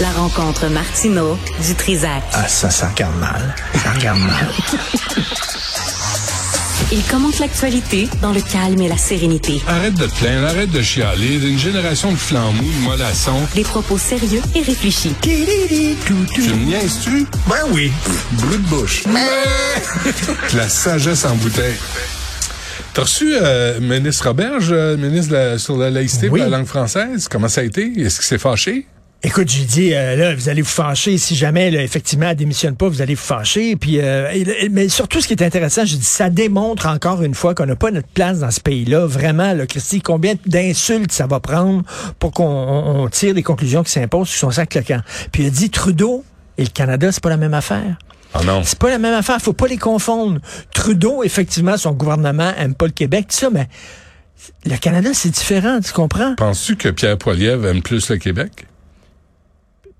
La 0.00 0.10
rencontre 0.10 0.68
Martino 0.68 1.38
du 1.66 1.74
Trizac. 1.74 2.22
Ah, 2.32 2.46
ça, 2.48 2.70
ça 2.70 2.88
regarde 2.88 3.16
mal. 3.18 3.54
Ça 3.82 3.92
regarde 3.92 4.18
mal. 4.20 4.48
Il 6.92 7.02
commente 7.04 7.38
l'actualité 7.38 8.08
dans 8.20 8.32
le 8.32 8.40
calme 8.42 8.80
et 8.82 8.88
la 8.88 8.98
sérénité. 8.98 9.60
Arrête 9.66 9.94
de 9.94 10.06
te 10.06 10.14
plaindre, 10.16 10.46
arrête 10.48 10.70
de 10.70 10.82
chialer. 10.82 11.36
Une 11.48 11.58
génération 11.58 12.12
de 12.12 12.16
flambous, 12.16 12.62
de 12.62 12.84
mollassons. 12.84 13.40
Des 13.54 13.62
propos 13.62 13.96
sérieux 13.96 14.42
et 14.54 14.60
réfléchis. 14.62 15.14
Tu 15.22 15.30
me 15.30 16.64
niaises-tu? 16.66 17.26
Ben 17.48 17.56
oui. 17.72 17.90
Brut 18.32 18.62
de 18.62 18.68
bouche. 18.68 19.04
la 20.54 20.68
sagesse 20.68 21.24
en 21.24 21.34
bouteille. 21.36 21.76
T'as 22.92 23.02
reçu 23.02 23.34
euh, 23.34 23.80
ministre 23.80 24.26
Roberge, 24.28 24.68
euh, 24.70 24.96
ministre 24.96 25.32
de 25.32 25.36
la- 25.36 25.58
sur 25.58 25.76
la 25.76 25.90
laïcité 25.90 26.28
Oui. 26.28 26.40
pour 26.40 26.50
la 26.50 26.56
langue 26.58 26.66
française. 26.66 27.28
Comment 27.30 27.48
ça 27.48 27.62
a 27.62 27.64
été? 27.64 27.82
Est-ce 27.98 28.16
qu'il 28.20 28.26
s'est 28.26 28.38
fâché? 28.38 28.86
Écoute, 29.26 29.48
j'ai 29.50 29.64
dit, 29.64 29.92
euh, 29.92 30.14
là, 30.14 30.34
vous 30.36 30.48
allez 30.48 30.62
vous 30.62 30.68
fâcher. 30.68 31.18
Si 31.18 31.34
jamais, 31.34 31.72
là, 31.72 31.82
effectivement, 31.82 32.28
elle 32.28 32.36
démissionne 32.36 32.76
pas, 32.76 32.86
vous 32.88 33.02
allez 33.02 33.16
vous 33.16 33.20
fâcher. 33.24 33.74
Puis, 33.74 33.98
euh, 33.98 34.30
et- 34.32 34.68
mais 34.68 34.88
surtout, 34.88 35.20
ce 35.20 35.26
qui 35.26 35.32
est 35.32 35.42
intéressant, 35.42 35.84
j'ai 35.84 35.96
dit, 35.96 36.04
ça 36.04 36.30
démontre 36.30 36.86
encore 36.86 37.24
une 37.24 37.34
fois 37.34 37.52
qu'on 37.52 37.66
n'a 37.66 37.74
pas 37.74 37.90
notre 37.90 38.06
place 38.06 38.38
dans 38.38 38.52
ce 38.52 38.60
pays-là. 38.60 39.04
Vraiment, 39.04 39.52
là, 39.52 39.66
Christy, 39.66 40.00
combien 40.00 40.34
d'insultes 40.46 41.10
ça 41.10 41.26
va 41.26 41.40
prendre 41.40 41.82
pour 42.20 42.30
qu'on 42.30 42.44
on- 42.46 43.00
on 43.02 43.08
tire 43.08 43.34
des 43.34 43.42
conclusions 43.42 43.82
qui 43.82 43.90
s'imposent 43.90 44.28
sur 44.28 44.38
son 44.38 44.50
sac. 44.52 44.78
Puis, 45.32 45.42
il 45.42 45.46
a 45.46 45.50
dit, 45.50 45.70
Trudeau 45.70 46.22
et 46.56 46.62
le 46.62 46.70
Canada, 46.70 47.10
c'est 47.10 47.20
pas 47.22 47.30
la 47.30 47.36
même 47.36 47.54
affaire. 47.54 47.96
Ah 48.32 48.44
non. 48.44 48.62
C'est 48.62 48.78
pas 48.78 48.90
la 48.90 48.98
même 49.00 49.14
affaire, 49.14 49.40
faut 49.40 49.52
pas 49.52 49.66
les 49.66 49.76
confondre. 49.78 50.38
Trudeau, 50.72 51.24
effectivement, 51.24 51.76
son 51.76 51.90
gouvernement 51.90 52.52
aime 52.56 52.76
pas 52.76 52.86
le 52.86 52.92
Québec, 52.92 53.26
tout 53.30 53.36
ça, 53.36 53.50
mais 53.50 53.66
le 54.66 54.76
Canada, 54.76 55.10
c'est 55.14 55.30
différent, 55.30 55.80
tu 55.84 55.92
comprends? 55.92 56.36
Penses-tu 56.36 56.76
que 56.76 56.90
Pierre 56.90 57.18
Poilievre 57.18 57.66
aime 57.66 57.82
plus 57.82 58.08
le 58.08 58.18
Québec? 58.18 58.66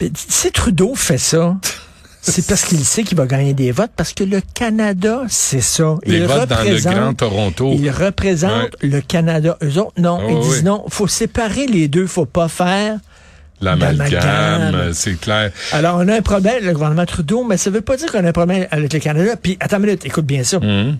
Ben, 0.00 0.10
Si 0.14 0.52
Trudeau 0.52 0.94
fait 0.94 1.18
ça, 1.18 1.56
c'est 2.20 2.46
parce 2.46 2.64
qu'il 2.64 2.84
sait 2.84 3.02
qu'il 3.02 3.16
va 3.16 3.26
gagner 3.26 3.54
des 3.54 3.72
votes, 3.72 3.92
parce 3.96 4.12
que 4.12 4.24
le 4.24 4.40
Canada, 4.54 5.22
c'est 5.28 5.60
ça. 5.60 5.96
Des 6.04 6.16
Il 6.18 6.26
votes 6.26 6.48
dans 6.48 6.62
le 6.62 6.80
Grand 6.80 7.14
Toronto. 7.14 7.74
Il 7.78 7.90
représente 7.90 8.76
le 8.82 9.00
Canada. 9.00 9.56
Eux 9.62 9.78
autres, 9.78 9.92
non. 9.98 10.20
Oh, 10.22 10.28
ils 10.30 10.40
disent 10.40 10.58
oui. 10.58 10.64
non. 10.64 10.84
faut 10.88 11.08
séparer 11.08 11.66
les 11.66 11.88
deux. 11.88 12.06
faut 12.06 12.26
pas 12.26 12.48
faire. 12.48 12.98
L'amalgame, 13.60 14.92
c'est 14.92 15.18
clair. 15.18 15.50
Alors, 15.72 15.96
on 15.96 16.08
a 16.08 16.16
un 16.16 16.22
problème, 16.22 16.62
le 16.62 16.72
gouvernement 16.72 17.06
Trudeau, 17.06 17.42
mais 17.44 17.56
ça 17.56 17.70
veut 17.70 17.80
pas 17.80 17.96
dire 17.96 18.12
qu'on 18.12 18.24
a 18.24 18.28
un 18.28 18.32
problème 18.32 18.66
avec 18.70 18.92
le 18.92 18.98
Canada. 18.98 19.34
Puis, 19.36 19.56
attends 19.60 19.78
une 19.78 19.84
minute, 19.86 20.04
écoute 20.04 20.26
bien 20.26 20.44
ça. 20.44 20.58
Hum, 20.58 20.98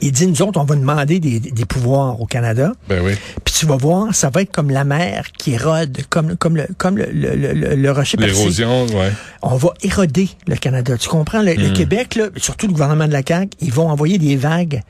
Il 0.00 0.12
dit, 0.12 0.26
nous 0.28 0.42
autres, 0.42 0.60
on 0.60 0.64
va 0.64 0.76
demander 0.76 1.18
des, 1.18 1.40
des 1.40 1.64
pouvoirs 1.64 2.20
au 2.20 2.26
Canada. 2.26 2.72
Ben 2.88 3.02
oui. 3.04 3.14
Puis 3.44 3.54
tu 3.54 3.66
vas 3.66 3.76
voir, 3.76 4.14
ça 4.14 4.30
va 4.30 4.42
être 4.42 4.52
comme 4.52 4.70
la 4.70 4.84
mer 4.84 5.26
qui 5.36 5.52
érode, 5.54 5.98
comme, 6.08 6.36
comme, 6.36 6.56
le, 6.56 6.66
comme 6.78 6.98
le, 6.98 7.06
le, 7.12 7.34
le, 7.34 7.74
le 7.74 7.90
rocher. 7.90 8.16
L'érosion, 8.16 8.86
ouais. 8.86 9.12
On 9.42 9.56
va 9.56 9.70
éroder 9.82 10.28
le 10.46 10.54
Canada. 10.56 10.96
Tu 10.96 11.08
comprends? 11.08 11.42
Le, 11.42 11.54
Hmm. 11.54 11.60
le 11.62 11.70
Québec, 11.70 12.14
là, 12.14 12.26
surtout 12.36 12.66
le 12.68 12.72
gouvernement 12.72 13.06
de 13.08 13.12
la 13.12 13.22
CAQ, 13.26 13.50
ils 13.60 13.72
vont 13.72 13.88
envoyer 13.90 14.18
des 14.18 14.36
vagues. 14.36 14.82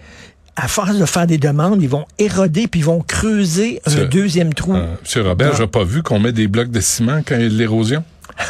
À 0.56 0.66
force 0.68 0.96
de 0.98 1.06
faire 1.06 1.26
des 1.26 1.38
demandes, 1.38 1.80
ils 1.82 1.88
vont 1.88 2.04
éroder 2.18 2.66
puis 2.66 2.80
ils 2.80 2.84
vont 2.86 3.00
creuser 3.00 3.80
un 3.86 4.04
deuxième 4.06 4.52
trou. 4.54 4.74
Euh, 4.74 4.94
Monsieur 5.00 5.22
Robert, 5.22 5.54
j'ai 5.56 5.66
pas 5.68 5.84
vu 5.84 6.02
qu'on 6.02 6.18
met 6.18 6.32
des 6.32 6.48
blocs 6.48 6.70
de 6.70 6.80
ciment 6.80 7.22
quand 7.24 7.36
il 7.36 7.42
y 7.42 7.46
a 7.46 7.48
de 7.48 7.54
l'érosion. 7.54 8.02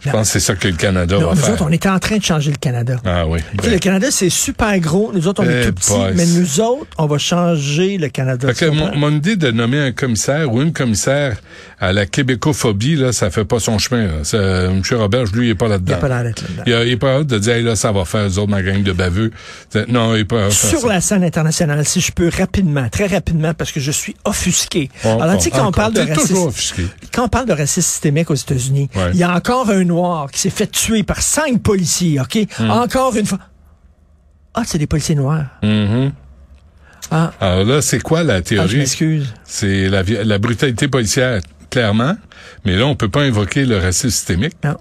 Je 0.00 0.10
pense 0.10 0.28
que 0.28 0.32
c'est 0.34 0.40
ça 0.40 0.54
que 0.54 0.68
le 0.68 0.74
Canada 0.76 1.18
Non, 1.18 1.28
va 1.30 1.34
nous 1.34 1.40
faire. 1.40 1.54
autres, 1.54 1.64
on 1.66 1.72
était 1.72 1.88
en 1.88 1.98
train 1.98 2.16
de 2.18 2.22
changer 2.24 2.50
le 2.50 2.56
Canada. 2.58 2.96
Ah 3.04 3.26
oui. 3.26 3.40
Ben, 3.62 3.70
le 3.72 3.78
Canada, 3.78 4.08
c'est 4.10 4.30
super 4.30 4.78
gros. 4.78 5.10
Nous 5.14 5.26
autres, 5.26 5.42
on 5.44 5.48
est 5.48 5.62
Eh 5.62 5.66
tout 5.66 5.72
petits. 5.74 5.92
Mais 6.14 6.26
nous 6.26 6.60
autres, 6.60 6.86
on 6.98 7.06
va 7.06 7.18
changer 7.18 7.98
le 7.98 8.08
Canada. 8.08 8.48
Fait 8.52 8.54
tu 8.54 8.70
que 8.70 8.96
mon, 8.96 9.10
idée 9.10 9.36
de 9.36 9.50
nommer 9.50 9.80
un 9.80 9.92
commissaire 9.92 10.52
ou 10.52 10.60
une 10.62 10.72
commissaire 10.72 11.36
à 11.80 11.92
la 11.92 12.06
québécophobie, 12.06 12.96
là, 12.96 13.12
ça 13.12 13.30
fait 13.30 13.44
pas 13.44 13.58
son 13.58 13.78
chemin. 13.78 14.06
Là. 14.06 14.12
Ça, 14.24 14.36
M. 14.38 14.82
Robert, 14.92 15.24
lui, 15.32 15.48
il 15.48 15.50
est 15.50 15.54
pas 15.54 15.66
Il 15.66 15.70
là-dedans. 15.70 15.92
n'y 15.92 16.04
a 16.04 16.08
pas 16.08 16.22
d'être 16.22 16.42
là-dedans. 16.42 16.62
Il, 16.66 16.72
a- 16.74 16.84
il 16.84 16.92
est 16.92 16.96
pas 16.96 17.14
hâte 17.18 17.26
de 17.26 17.38
dire, 17.38 17.54
hey, 17.54 17.62
là, 17.62 17.76
ça 17.76 17.92
va 17.92 18.04
faire, 18.04 18.26
eux 18.28 18.38
autres, 18.38 18.50
ma 18.50 18.62
gang 18.62 18.82
de 18.82 18.92
baveux. 18.92 19.30
Non, 19.88 20.14
il 20.14 20.20
est 20.20 20.24
pas 20.24 20.50
Sur 20.50 20.80
ça. 20.80 20.88
la 20.88 21.00
scène 21.00 21.24
internationale, 21.24 21.84
si 21.86 22.00
je 22.00 22.12
peux 22.12 22.30
rapidement, 22.36 22.88
très 22.88 23.06
rapidement, 23.06 23.54
parce 23.54 23.72
que 23.72 23.80
je 23.80 23.90
suis 23.90 24.14
offusqué. 24.24 24.90
Alors, 25.04 25.36
tu 25.38 25.44
sais, 25.44 25.50
quand 25.50 25.66
on 25.68 25.72
parle 25.72 25.92
de 25.94 26.00
racisme, 26.00 26.50
quand 27.12 27.24
on 27.24 27.28
parle 27.28 27.46
de 27.46 27.52
racisme 27.52 27.80
systémique 27.90 28.30
aux 28.30 28.34
États-Unis, 28.34 28.88
Ouais. 28.94 29.10
il 29.14 29.18
y 29.18 29.22
a 29.22 29.34
encore 29.34 29.70
un 29.70 29.85
noir 29.86 30.30
qui 30.30 30.38
s'est 30.40 30.50
fait 30.50 30.66
tuer 30.70 31.02
par 31.02 31.20
cinq 31.22 31.62
policiers, 31.62 32.20
OK? 32.20 32.38
Hmm. 32.58 32.70
Encore 32.70 33.16
une 33.16 33.26
fois. 33.26 33.38
Ah, 34.54 34.62
c'est 34.64 34.78
des 34.78 34.86
policiers 34.86 35.14
noirs. 35.14 35.46
Mhm. 35.62 36.12
Ah, 37.10 37.32
Alors 37.40 37.64
là, 37.64 37.82
c'est 37.82 38.00
quoi 38.00 38.22
la 38.24 38.34
ah, 38.34 38.36
je 38.38 38.42
théorie? 38.42 38.76
m'excuse. 38.78 39.32
c'est 39.44 39.88
la, 39.88 40.02
la 40.02 40.38
brutalité 40.38 40.88
policière, 40.88 41.40
clairement. 41.70 42.16
Mais 42.64 42.76
là, 42.76 42.86
on 42.86 42.96
peut 42.96 43.08
pas 43.08 43.22
invoquer 43.22 43.64
le 43.64 43.78
racisme 43.78 44.10
systémique. 44.10 44.54
Non. 44.64 44.76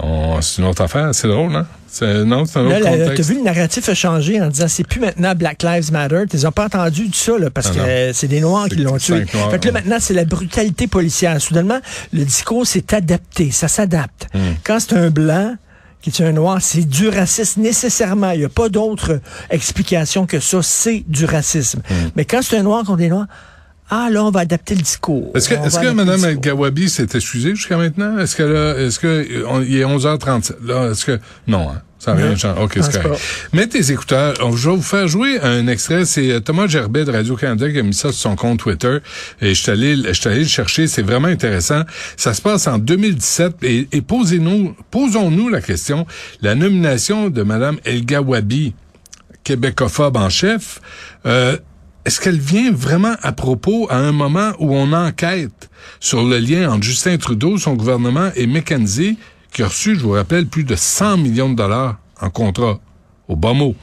On- 0.00 0.40
C'est 0.40 0.60
une 0.62 0.68
autre 0.68 0.82
affaire. 0.82 1.14
C'est 1.14 1.28
drôle, 1.28 1.54
hein? 1.54 1.66
C'est- 1.86 2.24
Non, 2.24 2.44
c'est 2.46 2.58
un 2.58 2.64
autre 2.66 2.78
là, 2.78 2.90
contexte. 2.90 3.16
t'as 3.16 3.22
vu, 3.22 3.34
le 3.38 3.44
narratif 3.44 3.88
a 3.88 3.94
changé 3.94 4.40
en 4.40 4.48
disant 4.48 4.66
c'est 4.66 4.86
plus 4.86 4.98
maintenant 5.00 5.34
Black 5.34 5.62
Lives 5.62 5.92
Matter. 5.92 6.24
As 6.44 6.50
pas 6.50 6.64
entendu 6.64 7.08
de 7.08 7.14
ça, 7.14 7.38
là, 7.38 7.50
parce 7.50 7.68
Ah 7.70 7.74
que 7.84 8.12
c'est 8.14 8.26
des 8.28 8.40
Noirs 8.40 8.68
qui 8.68 8.76
l'ont 8.76 8.96
tué. 8.96 9.26
Noirs, 9.34 9.50
fait 9.50 9.58
que 9.60 9.66
là, 9.66 9.72
maintenant, 9.72 9.96
c'est 10.00 10.14
la 10.14 10.24
brutalité 10.24 10.86
policière. 10.86 11.40
Soudainement, 11.40 11.80
le 12.12 12.24
discours 12.24 12.66
s'est 12.66 12.94
adapté. 12.94 13.50
Ça 13.50 13.68
s'adapte. 13.68 14.26
Hmm. 14.34 14.54
Quand 14.64 14.78
c'est 14.80 14.94
un 14.96 15.10
blanc 15.10 15.54
qui 16.00 16.10
est 16.10 16.20
un 16.26 16.32
noir, 16.32 16.58
c'est 16.62 16.88
du 16.88 17.08
racisme 17.08 17.60
nécessairement. 17.60 18.30
Il 18.32 18.40
n'y 18.40 18.44
a 18.46 18.48
pas 18.48 18.68
d'autre 18.70 19.20
explication 19.50 20.26
que 20.26 20.40
ça. 20.40 20.62
C'est 20.62 21.04
du 21.06 21.26
racisme. 21.26 21.80
Hmm. 21.88 21.94
Mais 22.16 22.24
quand 22.24 22.40
c'est 22.42 22.56
un 22.56 22.62
noir 22.62 22.84
contre 22.84 22.96
des 22.98 23.08
noirs, 23.10 23.26
ah, 23.90 24.08
là, 24.10 24.24
on 24.24 24.30
va 24.30 24.40
adapter 24.40 24.74
le 24.74 24.80
discours. 24.82 25.32
Est-ce 25.34 25.48
que, 25.50 25.54
est-ce 25.54 25.78
que 25.78 25.90
Mme 25.92 26.24
El. 26.24 26.40
Gawabi 26.40 26.88
s'est 26.88 27.06
excusée 27.14 27.54
jusqu'à 27.54 27.76
maintenant? 27.76 28.18
Est-ce 28.18 28.36
que 28.36 28.42
là, 28.42 28.74
est-ce 28.78 28.98
que, 28.98 29.44
on- 29.46 29.60
il 29.60 29.76
est 29.76 29.84
11h37, 29.84 30.52
là, 30.64 30.90
est-ce 30.92 31.04
que, 31.04 31.18
non, 31.46 31.68
hein? 31.70 31.82
Ça 31.98 32.14
rien 32.14 32.34
changé. 32.34 32.60
OK, 32.60 32.78
c'est 32.80 33.00
correct. 33.00 33.20
Mets 33.52 33.68
tes 33.68 33.92
écouteurs. 33.92 34.34
Je 34.56 34.68
vais 34.70 34.74
vous 34.74 34.82
faire 34.82 35.06
jouer 35.06 35.38
un 35.40 35.68
extrait. 35.68 36.04
C'est 36.04 36.32
euh, 36.32 36.40
Thomas 36.40 36.66
Gerbet 36.66 37.04
de 37.04 37.12
Radio-Canada 37.12 37.70
qui 37.70 37.78
a 37.78 37.82
mis 37.84 37.94
ça 37.94 38.10
sur 38.10 38.20
son 38.30 38.34
compte 38.34 38.58
Twitter. 38.58 38.98
Et 39.40 39.54
je 39.54 39.62
suis 39.62 39.70
allé, 39.70 39.94
je 40.08 40.12
suis 40.12 40.28
allé 40.28 40.40
le 40.40 40.46
chercher. 40.46 40.88
C'est 40.88 41.02
vraiment 41.02 41.28
intéressant. 41.28 41.82
Ça 42.16 42.34
se 42.34 42.42
passe 42.42 42.66
en 42.66 42.78
2017. 42.78 43.54
Et, 43.62 43.86
et 43.92 44.00
posez-nous, 44.02 44.74
posons-nous 44.90 45.48
la 45.48 45.60
question. 45.60 46.04
La 46.40 46.56
nomination 46.56 47.30
de 47.30 47.42
Mme 47.44 47.76
El 47.84 48.04
Gawabi, 48.04 48.74
québécophobe 49.44 50.16
en 50.16 50.28
chef, 50.28 50.80
euh, 51.26 51.56
est-ce 52.04 52.20
qu'elle 52.20 52.38
vient 52.38 52.72
vraiment 52.72 53.14
à 53.22 53.32
propos 53.32 53.86
à 53.90 53.96
un 53.96 54.12
moment 54.12 54.52
où 54.58 54.74
on 54.74 54.92
enquête 54.92 55.70
sur 56.00 56.24
le 56.24 56.38
lien 56.38 56.70
entre 56.70 56.82
Justin 56.82 57.16
Trudeau, 57.16 57.58
son 57.58 57.74
gouvernement 57.74 58.30
et 58.34 58.46
McKenzie, 58.46 59.18
qui 59.52 59.62
a 59.62 59.68
reçu, 59.68 59.94
je 59.94 60.00
vous 60.00 60.12
rappelle, 60.12 60.46
plus 60.46 60.64
de 60.64 60.74
100 60.74 61.18
millions 61.18 61.50
de 61.50 61.54
dollars 61.54 61.98
en 62.20 62.30
contrat? 62.30 62.80
Au 63.28 63.36
bas 63.36 63.52
mot. 63.52 63.74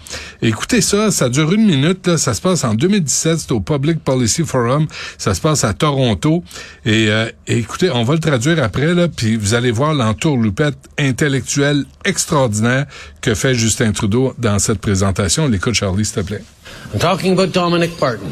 Écoutez 0.41 0.81
ça, 0.81 1.11
ça 1.11 1.29
dure 1.29 1.51
une 1.51 1.65
minute, 1.65 2.05
là, 2.07 2.17
ça 2.17 2.33
se 2.33 2.41
passe 2.41 2.63
en 2.63 2.73
2017, 2.73 3.39
c'est 3.39 3.51
au 3.51 3.59
Public 3.59 4.03
Policy 4.03 4.43
Forum, 4.43 4.87
ça 5.17 5.33
se 5.33 5.41
passe 5.41 5.63
à 5.63 5.73
Toronto. 5.73 6.43
Et, 6.85 7.07
euh, 7.09 7.29
écoutez, 7.47 7.89
on 7.89 8.03
va 8.03 8.13
le 8.13 8.19
traduire 8.19 8.61
après, 8.63 8.93
là, 8.93 9.07
puis 9.07 9.35
vous 9.35 9.53
allez 9.53 9.71
voir 9.71 9.93
l'entourloupette 9.93 10.77
intellectuelle 10.97 11.85
extraordinaire 12.05 12.85
que 13.21 13.33
fait 13.33 13.55
Justin 13.55 13.91
Trudeau 13.91 14.33
dans 14.37 14.59
cette 14.59 14.79
présentation. 14.79 15.47
L'écoute, 15.47 15.73
Charlie, 15.73 16.05
s'il 16.05 16.15
te 16.15 16.21
plaît. 16.21 16.43
I'm 16.93 16.99
talking 16.99 17.33
about 17.33 17.53
Dominic 17.53 17.99
Barton, 17.99 18.31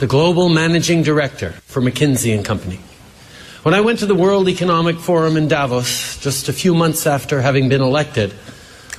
the 0.00 0.06
global 0.06 0.48
managing 0.48 1.02
director 1.02 1.52
for 1.66 1.82
McKinsey 1.82 2.36
and 2.36 2.44
Company. 2.44 2.78
When 3.64 3.74
I 3.74 3.80
went 3.80 3.98
to 3.98 4.06
the 4.06 4.14
World 4.14 4.48
Economic 4.48 4.98
Forum 4.98 5.36
in 5.36 5.48
Davos 5.48 6.18
just 6.22 6.48
a 6.48 6.52
few 6.52 6.74
months 6.74 7.06
after 7.06 7.40
having 7.42 7.68
been 7.68 7.82
elected, 7.82 8.32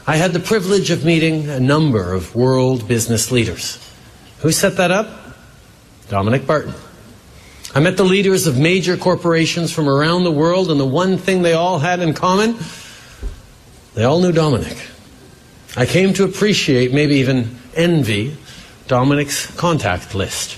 I 0.09 0.15
had 0.15 0.33
the 0.33 0.39
privilege 0.39 0.89
of 0.89 1.05
meeting 1.05 1.47
a 1.49 1.59
number 1.59 2.13
of 2.13 2.35
world 2.35 2.87
business 2.87 3.29
leaders. 3.29 3.77
Who 4.39 4.51
set 4.51 4.77
that 4.77 4.89
up? 4.89 5.07
Dominic 6.07 6.47
Barton. 6.47 6.73
I 7.75 7.79
met 7.79 7.95
the 7.95 8.03
leaders 8.03 8.47
of 8.47 8.57
major 8.57 8.97
corporations 8.97 9.71
from 9.71 9.87
around 9.87 10.23
the 10.23 10.31
world, 10.31 10.71
and 10.71 10.79
the 10.79 10.85
one 10.87 11.19
thing 11.19 11.43
they 11.43 11.53
all 11.53 11.77
had 11.77 11.99
in 11.99 12.15
common, 12.15 12.57
they 13.93 14.03
all 14.03 14.19
knew 14.19 14.31
Dominic. 14.31 14.83
I 15.77 15.85
came 15.85 16.11
to 16.15 16.23
appreciate, 16.23 16.91
maybe 16.91 17.17
even 17.17 17.59
envy, 17.75 18.35
Dominic's 18.87 19.45
contact 19.57 20.15
list. 20.15 20.57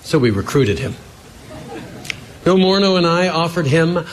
So 0.00 0.18
we 0.18 0.30
recruited 0.30 0.80
him. 0.80 0.96
Bill 2.42 2.56
Morneau 2.56 2.98
and 2.98 3.06
I 3.06 3.28
offered 3.28 3.68
him 3.68 4.04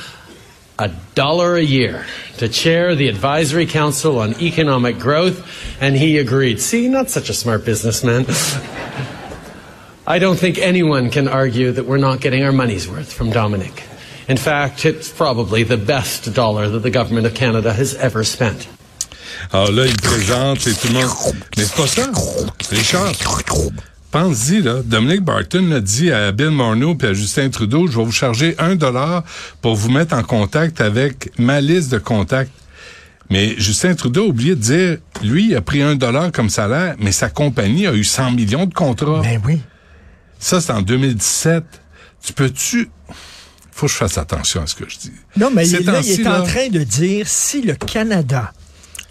a 0.79 0.89
dollar 1.13 1.55
a 1.55 1.61
year 1.61 2.05
to 2.37 2.47
chair 2.47 2.95
the 2.95 3.09
Advisory 3.09 3.65
Council 3.65 4.17
on 4.19 4.41
Economic 4.41 4.97
Growth, 4.97 5.45
and 5.81 5.95
he 5.95 6.17
agreed. 6.17 6.61
See, 6.61 6.87
not 6.87 7.09
such 7.09 7.29
a 7.29 7.33
smart 7.33 7.65
businessman. 7.65 8.25
I 10.07 10.17
don't 10.19 10.39
think 10.39 10.57
anyone 10.57 11.11
can 11.11 11.27
argue 11.27 11.71
that 11.73 11.85
we're 11.85 11.97
not 11.97 12.21
getting 12.21 12.43
our 12.43 12.53
money's 12.53 12.87
worth 12.87 13.11
from 13.11 13.29
Dominic. 13.29 13.83
In 14.27 14.37
fact, 14.37 14.85
it's 14.85 15.09
probably 15.09 15.63
the 15.63 15.77
best 15.77 16.33
dollar 16.33 16.69
that 16.69 16.79
the 16.79 16.89
Government 16.89 17.27
of 17.27 17.35
Canada 17.35 17.73
has 17.73 17.95
ever 17.95 18.23
spent. 18.23 18.67
Alors 19.51 19.71
là, 19.71 19.85
il 19.85 19.95
présente 19.97 20.65
et 20.67 20.73
tout 20.73 20.87
le 20.87 20.93
monde. 20.93 21.43
Mais 21.57 21.63
c'est 21.63 21.75
pas 21.75 21.87
ça. 21.87 22.11
Richard. 22.71 23.13
Pense-y, 24.11 24.61
là. 24.61 24.81
Dominique 24.83 25.21
Barton 25.21 25.71
a 25.71 25.79
dit 25.79 26.11
à 26.11 26.31
Bill 26.31 26.49
Morneau 26.49 26.97
et 26.99 27.05
à 27.05 27.13
Justin 27.13 27.49
Trudeau, 27.49 27.87
je 27.87 27.97
vais 27.97 28.03
vous 28.03 28.11
charger 28.11 28.55
un 28.57 28.75
dollar 28.75 29.23
pour 29.61 29.75
vous 29.75 29.91
mettre 29.91 30.15
en 30.15 30.23
contact 30.23 30.81
avec 30.81 31.31
ma 31.37 31.61
liste 31.61 31.91
de 31.91 31.99
contacts. 31.99 32.51
Mais 33.29 33.53
Justin 33.59 33.93
Trudeau 33.93 34.23
a 34.23 34.27
oublié 34.29 34.55
de 34.55 34.61
dire, 34.61 34.97
lui, 35.21 35.49
il 35.49 35.55
a 35.55 35.61
pris 35.61 35.83
un 35.83 35.95
dollar 35.95 36.31
comme 36.31 36.49
salaire, 36.49 36.95
mais 36.99 37.11
sa 37.11 37.29
compagnie 37.29 37.85
a 37.85 37.93
eu 37.93 38.03
100 38.03 38.31
millions 38.31 38.65
de 38.65 38.73
contrats. 38.73 39.21
Ben 39.21 39.39
oui. 39.45 39.61
Ça, 40.39 40.59
c'est 40.59 40.71
en 40.71 40.81
2017. 40.81 41.63
Tu 42.23 42.33
peux-tu... 42.33 42.89
Faut 43.71 43.85
que 43.85 43.91
je 43.91 43.97
fasse 43.97 44.17
attention 44.17 44.63
à 44.63 44.67
ce 44.67 44.75
que 44.75 44.89
je 44.89 44.97
dis. 44.97 45.11
Non, 45.37 45.51
mais 45.53 45.65
là, 45.65 46.01
il 46.03 46.21
est 46.21 46.27
en 46.27 46.43
train 46.43 46.69
de 46.69 46.83
dire 46.83 47.27
si 47.27 47.61
le 47.61 47.75
Canada 47.75 48.51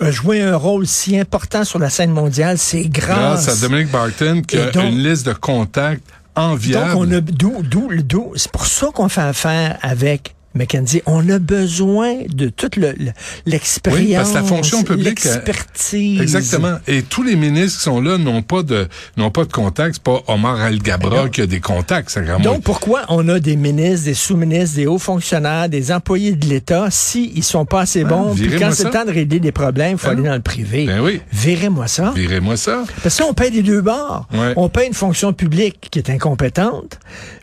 a 0.00 0.11
joué 0.11 0.41
un 0.43 0.56
rôle 0.56 0.87
si 0.87 1.19
important 1.19 1.65
sur 1.65 1.79
la 1.79 1.91
scène 1.91 2.11
mondiale, 2.12 2.59
c'est 2.59 2.89
grâce. 2.89 3.45
Grâce 3.47 3.49
à 3.49 3.67
Dominique 3.69 3.91
Barton 3.91 4.43
qui 4.47 4.56
Et 4.56 4.61
a 4.62 4.71
donc- 4.71 4.85
une 4.85 5.03
liste 5.03 5.27
de 5.27 5.33
contacts 5.33 6.03
enviables. 6.37 6.93
Donc, 6.93 7.00
on 7.00 7.12
a 7.12 7.21
d'où, 7.21 7.62
d'où, 7.62 7.89
d'où, 8.03 8.33
c'est 8.37 8.50
pour 8.53 8.67
ça 8.67 8.89
qu'on 8.95 9.09
fait 9.09 9.21
affaire 9.23 9.77
avec 9.83 10.35
McKenzie. 10.55 11.03
On 11.06 11.29
a 11.29 11.39
besoin 11.39 12.15
de 12.29 12.49
toute 12.49 12.77
le- 12.77 12.95
le- 12.99 13.12
l'expérience. 13.47 14.00
Oui, 14.09 14.15
parce 14.15 14.31
que 14.31 14.35
la 14.37 14.43
fonction 14.43 14.83
publique, 14.83 15.23
L'expertise. 15.25 16.21
Exactement. 16.21 16.79
Et 16.87 17.03
tous 17.03 17.23
les 17.23 17.37
ministres 17.37 17.79
qui 17.79 17.85
sont 17.85 18.00
là 18.00 18.19
n'ont 18.19 18.43
pas 18.43 18.62
de 18.62 18.89
n'ont 19.17 19.31
pas 19.31 19.45
de 19.45 19.53
contacts. 19.53 19.95
C'est 19.97 20.03
pas 20.03 20.23
Omar 20.27 20.61
Al-Gabra 20.61 21.29
qui 21.29 21.43
a 21.43 21.47
des 21.47 21.61
contacts. 21.61 22.11
C'est 22.11 22.21
vraiment. 22.21 22.41
Donc, 22.41 22.62
pourquoi 22.62 23.03
on 23.09 23.29
a 23.29 23.39
des 23.41 23.56
ministres, 23.56 24.06
des 24.06 24.15
sous-ministres, 24.15 24.77
des 24.77 24.87
hauts 24.87 24.99
fonctionnaires, 24.99 25.69
des 25.69 25.93
employés 25.93 26.33
de 26.33 26.47
l'État, 26.47 26.89
si 26.91 27.33
ils 27.35 27.44
sont 27.44 27.65
pas 27.65 27.83
assez 27.83 28.05
bons, 28.05 28.35
puis 28.35 28.51
quand 28.59 28.71
c'est 28.73 28.85
le 28.85 28.91
temps 28.91 29.05
de 29.05 29.12
régler 29.12 29.41
des 29.41 29.53
problèmes, 29.53 29.93
il 29.93 29.99
faut 29.99 30.09
Ben 30.09 30.19
aller 30.19 30.29
dans 30.29 30.35
le 30.35 30.41
privé. 30.43 30.87
Ben 30.87 31.01
oui. 31.01 31.21
Virez-moi 31.33 31.87
ça. 31.89 32.12
Virez-moi 32.15 32.56
ça. 32.56 32.85
Parce 33.03 33.17
que 33.17 33.23
là, 33.23 33.29
on 33.31 33.35
paye 33.35 33.51
des 33.51 33.62
deux 33.62 33.81
bords. 33.83 34.27
Ouais. 34.33 34.53
On 34.56 34.69
paye 34.69 34.89
une 34.89 34.94
fonction 34.94 35.33
publique 35.33 35.89
qui 35.91 35.99
est 35.99 36.11
incompétente, 36.11 36.99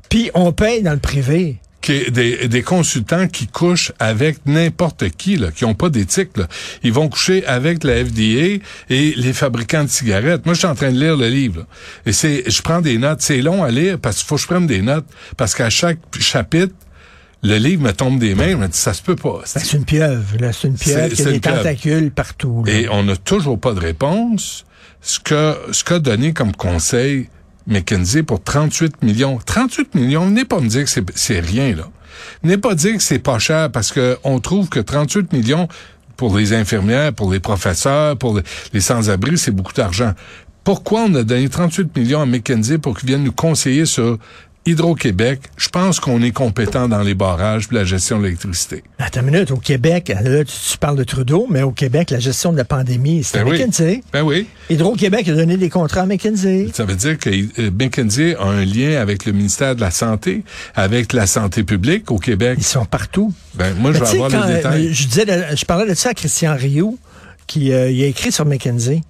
puis 0.10 0.32
on 0.34 0.52
paye 0.52 0.82
dans 0.84 0.94
le 0.94 1.00
privé. 1.00 1.58
Qui 1.86 2.10
des, 2.10 2.48
des 2.48 2.64
consultants 2.64 3.28
qui 3.28 3.46
couchent 3.46 3.92
avec 4.00 4.38
n'importe 4.48 5.08
qui, 5.10 5.38
là, 5.38 5.52
qui 5.52 5.66
ont 5.66 5.76
pas 5.76 5.90
d'éthique. 5.90 6.36
Là. 6.36 6.48
Ils 6.82 6.92
vont 6.92 7.10
coucher 7.10 7.46
avec 7.46 7.84
la 7.84 8.04
FDA 8.04 8.64
et 8.90 9.14
les 9.16 9.34
fabricants 9.34 9.84
de 9.84 9.90
cigarettes. 9.90 10.46
Moi, 10.48 10.56
je 10.56 10.60
suis 10.60 10.68
en 10.68 10.74
train 10.74 10.92
de 10.92 11.00
lire 11.00 11.16
le 11.16 11.30
livre. 11.30 11.60
là. 11.60 11.66
Et 12.08 12.12
c'est, 12.12 12.50
je 12.50 12.62
prends 12.64 12.82
des 12.82 12.98
notes. 12.98 13.22
C'est 13.22 13.38
long 13.44 13.64
à 13.64 13.70
lire 13.70 14.00
parce 14.00 14.16
qu'il 14.18 14.26
faut 14.26 14.36
que 14.38 14.42
je 14.42 14.48
prenne 14.48 14.66
des 14.66 14.82
notes. 14.82 15.06
Parce 15.38 15.54
qu'à 15.54 15.70
chaque 15.70 16.00
chapitre, 16.20 16.74
le 17.44 17.58
livre 17.58 17.84
me 17.84 17.94
tombe 17.94 18.18
des 18.18 18.34
mains. 18.34 18.50
Je 18.50 18.56
me 18.56 18.68
dis, 18.68 18.78
ça 18.80 18.96
se 18.96 19.04
peut 19.04 19.16
pas. 19.16 19.42
Ben, 19.54 19.62
c'est 19.64 19.78
une 19.78 19.86
pieuvre, 19.86 20.38
là. 20.40 20.52
C'est 20.54 20.68
une 20.68 20.78
pieuvre 20.78 21.08
qui 21.14 21.22
a 21.22 21.26
des 21.26 21.40
tentacules 21.40 22.10
partout. 22.10 22.64
là. 22.66 22.74
Et 22.74 22.90
on 22.90 23.04
n'a 23.04 23.16
toujours 23.16 23.60
pas 23.60 23.74
de 23.74 23.80
réponse. 23.80 24.66
Ce 25.02 25.20
que 25.20 25.56
ce 25.72 25.84
qu'a 25.84 26.00
donné 26.00 26.34
comme 26.34 26.52
conseil 26.56 27.30
McKinsey 27.68 28.24
pour 28.24 28.44
38 28.44 29.02
millions. 29.04 29.40
38 29.44 29.96
millions, 29.96 30.26
venez 30.26 30.46
pas 30.46 30.60
me 30.60 30.68
dire 30.68 30.86
que 30.86 30.90
c'est, 31.16 31.40
rien, 31.40 31.76
là. 31.76 31.90
Venez 32.44 32.58
pas 32.58 32.76
dire 32.76 32.96
que 32.96 33.04
c'est 33.04 33.20
pas 33.20 33.40
cher 33.40 33.72
parce 33.72 33.92
que 33.92 34.18
on 34.24 34.40
trouve 34.40 34.70
que 34.70 34.80
38 34.80 35.34
millions 35.34 35.68
pour 36.16 36.38
les 36.38 36.54
infirmières, 36.54 37.14
pour 37.14 37.32
les 37.32 37.40
professeurs, 37.40 38.18
pour 38.18 38.40
les, 38.74 38.82
sans-abri, 38.82 39.38
c'est 39.38 39.52
beaucoup 39.52 39.74
d'argent. 39.74 40.14
Pourquoi 40.64 41.02
on 41.02 41.16
a 41.16 41.24
donné 41.24 41.50
38 41.50 41.96
millions 41.96 42.22
à 42.22 42.26
McKinsey 42.26 42.78
pour 42.78 42.98
qu'ils 42.98 43.10
viennent 43.10 43.24
nous 43.24 43.32
conseiller 43.32 43.86
sur 43.86 44.18
Hydro-Québec? 44.66 45.42
Je 45.58 45.70
pense 45.70 46.00
qu'on 46.00 46.22
est 46.22 46.32
compétent 46.32 46.88
dans 46.88 47.02
les 47.02 47.14
barrages 47.14 47.68
et 47.72 47.76
la 47.76 47.84
gestion 47.86 48.18
de 48.20 48.24
l'électricité. 48.24 48.84
Attends 49.00 49.22
une 49.22 49.28
minute, 49.32 49.52
au 49.52 49.58
Québec, 49.58 50.12
là, 50.24 50.44
tu, 50.44 50.54
tu 50.72 50.78
parles 50.78 50.98
de 50.98 51.04
Trudeau, 51.04 51.48
mais 51.50 51.62
au 51.62 51.72
Québec, 51.72 52.10
la 52.12 52.20
gestion 52.20 52.52
de 52.52 52.58
la 52.58 52.66
pandémie, 52.66 53.24
c'était 53.24 53.44
Ben 53.44 53.50
oui. 53.52 53.58
McKinsey. 53.60 54.04
Ben 54.12 54.24
oui. 54.24 54.48
Hydro-Québec 54.70 55.28
a 55.30 55.34
donné 55.34 55.58
des 55.58 55.70
contrats 55.70 56.02
à 56.02 56.06
McKinsey. 56.06 56.70
Ça 56.74 56.86
veut 56.86 56.96
dire 56.96 57.18
que 57.20 57.30
euh, 57.30 57.72
McKinsey 57.72 58.36
a 58.36 58.44
un 58.46 58.66
lien 58.66 59.00
avec 59.00 59.26
le 59.26 59.32
ministère 59.34 59.76
de 59.76 59.82
la 59.82 59.92
Santé, 59.92 60.44
avec 60.76 61.14
la 61.14 61.28
santé 61.28 61.64
publique 61.64 62.10
au 62.12 62.18
Québec. 62.18 62.56
Ils 62.60 62.64
sont 62.66 62.86
partout. 62.86 63.34
Ben, 63.54 63.74
moi, 63.76 63.92
je 63.94 64.00
vais 64.00 64.08
avoir 64.08 64.32
quand, 64.32 64.46
les 64.48 64.56
détails. 64.56 64.94
Je 64.94 65.08
disais, 65.08 65.26
de- 65.26 65.56
je 65.56 65.66
parlais 65.66 65.88
de 65.88 65.94
ça 65.94 66.10
à 66.10 66.14
Christian 66.14 66.56
Rioux, 66.56 66.98
qui 67.48 67.72
euh, 67.72 67.92
il 67.92 68.04
a 68.04 68.08
écrit 68.08 68.32
sur 68.32 68.46
McKinsey. 68.46 69.02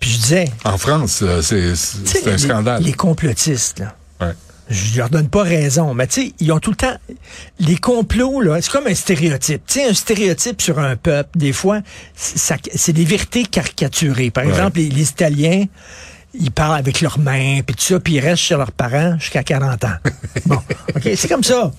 Puis 0.00 0.10
je 0.10 0.18
disais, 0.18 0.46
En 0.64 0.78
France, 0.78 1.22
c'est 1.42 1.74
c'est- 1.76 2.06
c'est 2.06 2.26
un 2.32 2.38
scandale. 2.38 2.82
Les 2.82 2.94
complotistes, 2.94 3.78
là. 3.80 3.94
Ouais. 4.20 4.32
Je 4.70 4.98
leur 4.98 5.10
donne 5.10 5.28
pas 5.28 5.42
raison, 5.42 5.94
mais 5.94 6.06
tu 6.06 6.22
sais, 6.28 6.32
ils 6.38 6.52
ont 6.52 6.60
tout 6.60 6.70
le 6.70 6.76
temps 6.76 6.94
les 7.58 7.76
complots 7.76 8.40
là, 8.40 8.62
c'est 8.62 8.70
comme 8.70 8.86
un 8.86 8.94
stéréotype. 8.94 9.62
Tu 9.66 9.80
sais, 9.80 9.88
un 9.88 9.94
stéréotype 9.94 10.62
sur 10.62 10.78
un 10.78 10.94
peuple, 10.96 11.36
des 11.38 11.52
fois, 11.52 11.80
c'est 12.14 12.92
des 12.92 13.04
vérités 13.04 13.42
caricaturées. 13.44 14.30
Par 14.30 14.44
Ouais. 14.44 14.50
exemple, 14.50 14.78
les, 14.78 14.88
les 14.88 15.08
Italiens, 15.10 15.64
ils 16.34 16.52
parlent 16.52 16.78
avec 16.78 17.00
leurs 17.00 17.18
mains, 17.18 17.60
puis 17.66 17.74
tout 17.74 17.82
ça, 17.82 17.98
puis 17.98 18.14
ils 18.14 18.20
restent 18.20 18.42
chez 18.44 18.54
leurs 18.56 18.70
parents 18.70 19.18
jusqu'à 19.18 19.42
40 19.42 19.84
ans. 19.84 19.96
bon, 20.46 20.58
ok, 20.94 21.10
c'est 21.16 21.28
comme 21.28 21.42
ça. 21.42 21.72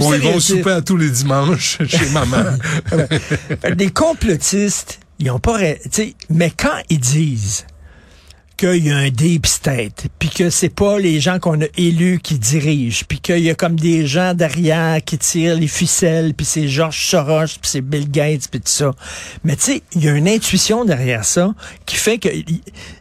Bon, 0.00 0.14
ils 0.14 0.20
vont 0.22 0.40
souper 0.40 0.70
à 0.70 0.80
tous 0.80 0.96
les 0.96 1.10
dimanches 1.10 1.76
chez 1.86 2.08
maman. 2.10 2.42
Les 3.76 3.90
complotistes, 3.90 5.00
ils 5.18 5.30
ont 5.30 5.38
pas... 5.40 5.52
ra- 5.52 5.74
tu 5.74 5.88
sais, 5.90 6.14
Mais 6.30 6.50
quand 6.50 6.78
ils 6.88 7.00
disent 7.00 7.66
qu'il 8.58 8.86
y 8.86 8.90
a 8.90 8.96
un 8.96 9.08
deep 9.08 9.46
state, 9.46 10.08
puis 10.18 10.28
que 10.28 10.50
c'est 10.50 10.68
pas 10.68 10.98
les 10.98 11.20
gens 11.20 11.38
qu'on 11.38 11.62
a 11.62 11.66
élus 11.76 12.18
qui 12.20 12.38
dirigent, 12.38 13.04
puis 13.08 13.20
qu'il 13.20 13.38
y 13.38 13.50
a 13.50 13.54
comme 13.54 13.78
des 13.78 14.06
gens 14.06 14.34
derrière 14.34 15.02
qui 15.02 15.16
tirent 15.16 15.54
les 15.54 15.68
ficelles, 15.68 16.34
puis 16.34 16.44
c'est 16.44 16.68
George 16.68 17.00
Soros, 17.00 17.46
puis 17.46 17.70
c'est 17.70 17.80
Bill 17.80 18.10
Gates, 18.10 18.48
puis 18.50 18.60
tout 18.60 18.68
ça. 18.68 18.90
Mais 19.44 19.54
tu 19.54 19.62
sais, 19.62 19.82
il 19.94 20.04
y 20.04 20.08
a 20.08 20.12
une 20.12 20.28
intuition 20.28 20.84
derrière 20.84 21.24
ça 21.24 21.54
qui 21.86 21.96
fait 21.96 22.18
que... 22.18 22.28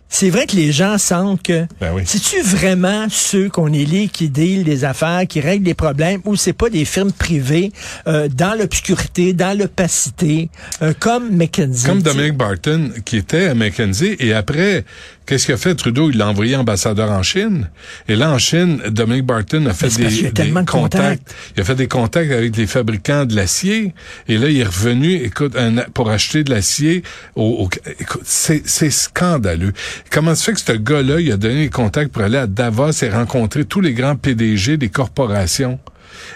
C'est 0.09 0.29
vrai 0.29 0.45
que 0.47 0.55
les 0.55 0.71
gens 0.71 0.97
sentent 0.97 1.43
que... 1.43 1.65
Ben 1.81 1.91
oui. 1.93 2.03
C'est-tu 2.05 2.41
vraiment 2.41 3.07
ceux 3.09 3.49
qu'on 3.49 3.73
élit 3.73 4.07
qui 4.09 4.29
deal 4.29 4.63
les 4.63 4.85
affaires, 4.85 5.27
qui 5.27 5.41
règlent 5.41 5.65
les 5.65 5.73
problèmes, 5.73 6.21
ou 6.25 6.35
c'est 6.37 6.53
pas 6.53 6.69
des 6.69 6.85
firmes 6.85 7.11
privées 7.11 7.71
euh, 8.07 8.29
dans 8.29 8.57
l'obscurité, 8.57 9.33
dans 9.33 9.57
l'opacité, 9.57 10.49
euh, 10.81 10.93
comme 10.97 11.35
McKinsey? 11.35 11.87
Comme? 11.89 12.01
Dominic 12.01 12.35
Barton, 12.37 12.91
qui 13.03 13.17
était 13.17 13.47
à 13.47 13.53
McKenzie, 13.53 14.15
et 14.19 14.33
après, 14.33 14.85
qu'est-ce 15.25 15.45
qu'il 15.45 15.55
a 15.55 15.57
fait 15.57 15.75
Trudeau? 15.75 16.09
Il 16.09 16.17
l'a 16.17 16.29
envoyé 16.29 16.55
ambassadeur 16.55 17.11
en 17.11 17.21
Chine. 17.21 17.69
Et 18.07 18.15
là, 18.15 18.31
en 18.31 18.37
Chine, 18.37 18.79
Dominic 18.89 19.25
Barton 19.25 19.65
a 19.65 19.73
fait 19.73 19.87
y 19.87 19.97
des, 19.97 20.31
des 20.31 20.45
de 20.51 20.53
contacts. 20.53 20.69
contacts. 20.71 21.35
Il 21.57 21.61
a 21.61 21.63
fait 21.65 21.75
des 21.75 21.87
contacts 21.89 22.31
avec 22.31 22.55
les 22.55 22.65
fabricants 22.67 23.25
de 23.25 23.35
l'acier. 23.35 23.93
Et 24.29 24.37
là, 24.37 24.47
il 24.49 24.57
est 24.59 24.63
revenu, 24.63 25.15
écoute, 25.15 25.55
un- 25.57 25.83
pour 25.93 26.09
acheter 26.09 26.45
de 26.45 26.49
l'acier. 26.51 27.03
Au, 27.35 27.65
au- 27.65 27.69
écoute, 27.99 28.21
c'est, 28.23 28.61
c'est 28.65 28.89
scandaleux. 28.89 29.73
Comment 30.11 30.35
se 30.35 30.43
fait 30.43 30.53
que 30.53 30.59
ce 30.59 30.71
gars-là, 30.73 31.19
il 31.19 31.31
a 31.31 31.37
donné 31.37 31.61
les 31.61 31.69
contacts 31.69 32.11
pour 32.11 32.23
aller 32.23 32.37
à 32.37 32.47
Davos 32.47 32.91
et 33.03 33.09
rencontrer 33.09 33.65
tous 33.65 33.81
les 33.81 33.93
grands 33.93 34.15
PDG 34.15 34.77
des 34.77 34.89
corporations? 34.89 35.79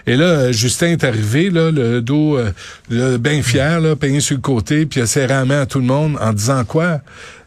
Et 0.08 0.16
là, 0.16 0.25
euh, 0.25 0.52
Justin 0.52 0.88
est 0.88 1.04
arrivé, 1.04 1.50
là, 1.50 1.72
le 1.72 2.02
dos 2.02 2.38
euh, 2.38 3.18
bien 3.18 3.42
fier, 3.42 3.80
là, 3.80 3.96
peigné 3.96 4.20
sur 4.20 4.36
le 4.36 4.41
côté, 4.41 4.86
puis 4.86 5.00
il 5.00 5.03
a 5.03 5.08
serré 5.08 5.27
la 5.27 5.46
main 5.46 5.62
à 5.62 5.65
tout 5.65 5.80
le 5.80 5.86
monde 5.86 6.18
en 6.20 6.34
disant 6.34 6.63
quoi? 6.65 7.01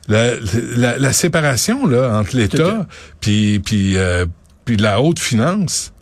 La, 0.06 0.32
la, 0.76 0.98
la 0.98 1.12
séparation 1.14 1.86
là, 1.86 2.18
entre 2.18 2.36
l'État 2.36 2.86
puis, 3.20 3.58
puis, 3.60 3.96
euh, 3.96 4.26
puis 4.66 4.76
la 4.76 5.00
haute 5.00 5.18
finance. 5.18 5.93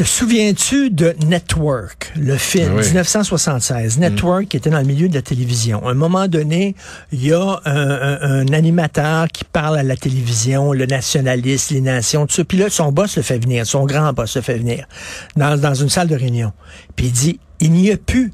Te 0.00 0.04
souviens-tu 0.06 0.88
de 0.88 1.14
Network, 1.26 2.10
le 2.16 2.38
film, 2.38 2.76
Oui. 2.76 2.84
1976? 2.86 3.98
Network 3.98 4.46
qui 4.48 4.56
était 4.56 4.70
dans 4.70 4.78
le 4.78 4.86
milieu 4.86 5.10
de 5.10 5.14
la 5.14 5.20
télévision. 5.20 5.86
À 5.86 5.90
un 5.90 5.94
moment 5.94 6.26
donné, 6.26 6.74
il 7.12 7.22
y 7.26 7.34
a 7.34 7.60
un, 7.66 7.90
un- 7.90 8.18
un 8.22 8.52
animateur 8.54 9.28
qui 9.28 9.44
parle 9.44 9.76
à 9.78 9.82
la 9.82 9.96
télévision, 9.98 10.72
le 10.72 10.86
nationaliste, 10.86 11.70
les 11.72 11.82
nations, 11.82 12.26
tout 12.26 12.34
ça. 12.34 12.44
Puis 12.44 12.56
là, 12.56 12.70
son 12.70 12.92
boss 12.92 13.16
le 13.18 13.22
fait 13.22 13.38
venir, 13.40 13.66
son 13.66 13.84
grand 13.84 14.14
boss 14.14 14.36
le 14.36 14.40
fait 14.40 14.56
venir 14.56 14.86
dans, 15.36 15.60
dans 15.60 15.74
une 15.74 15.90
salle 15.90 16.08
de 16.08 16.16
réunion. 16.16 16.54
Puis 16.96 17.08
il 17.08 17.12
dit, 17.12 17.40
il 17.60 17.70
n'y 17.72 17.90
a 17.92 17.98
plus, 17.98 18.32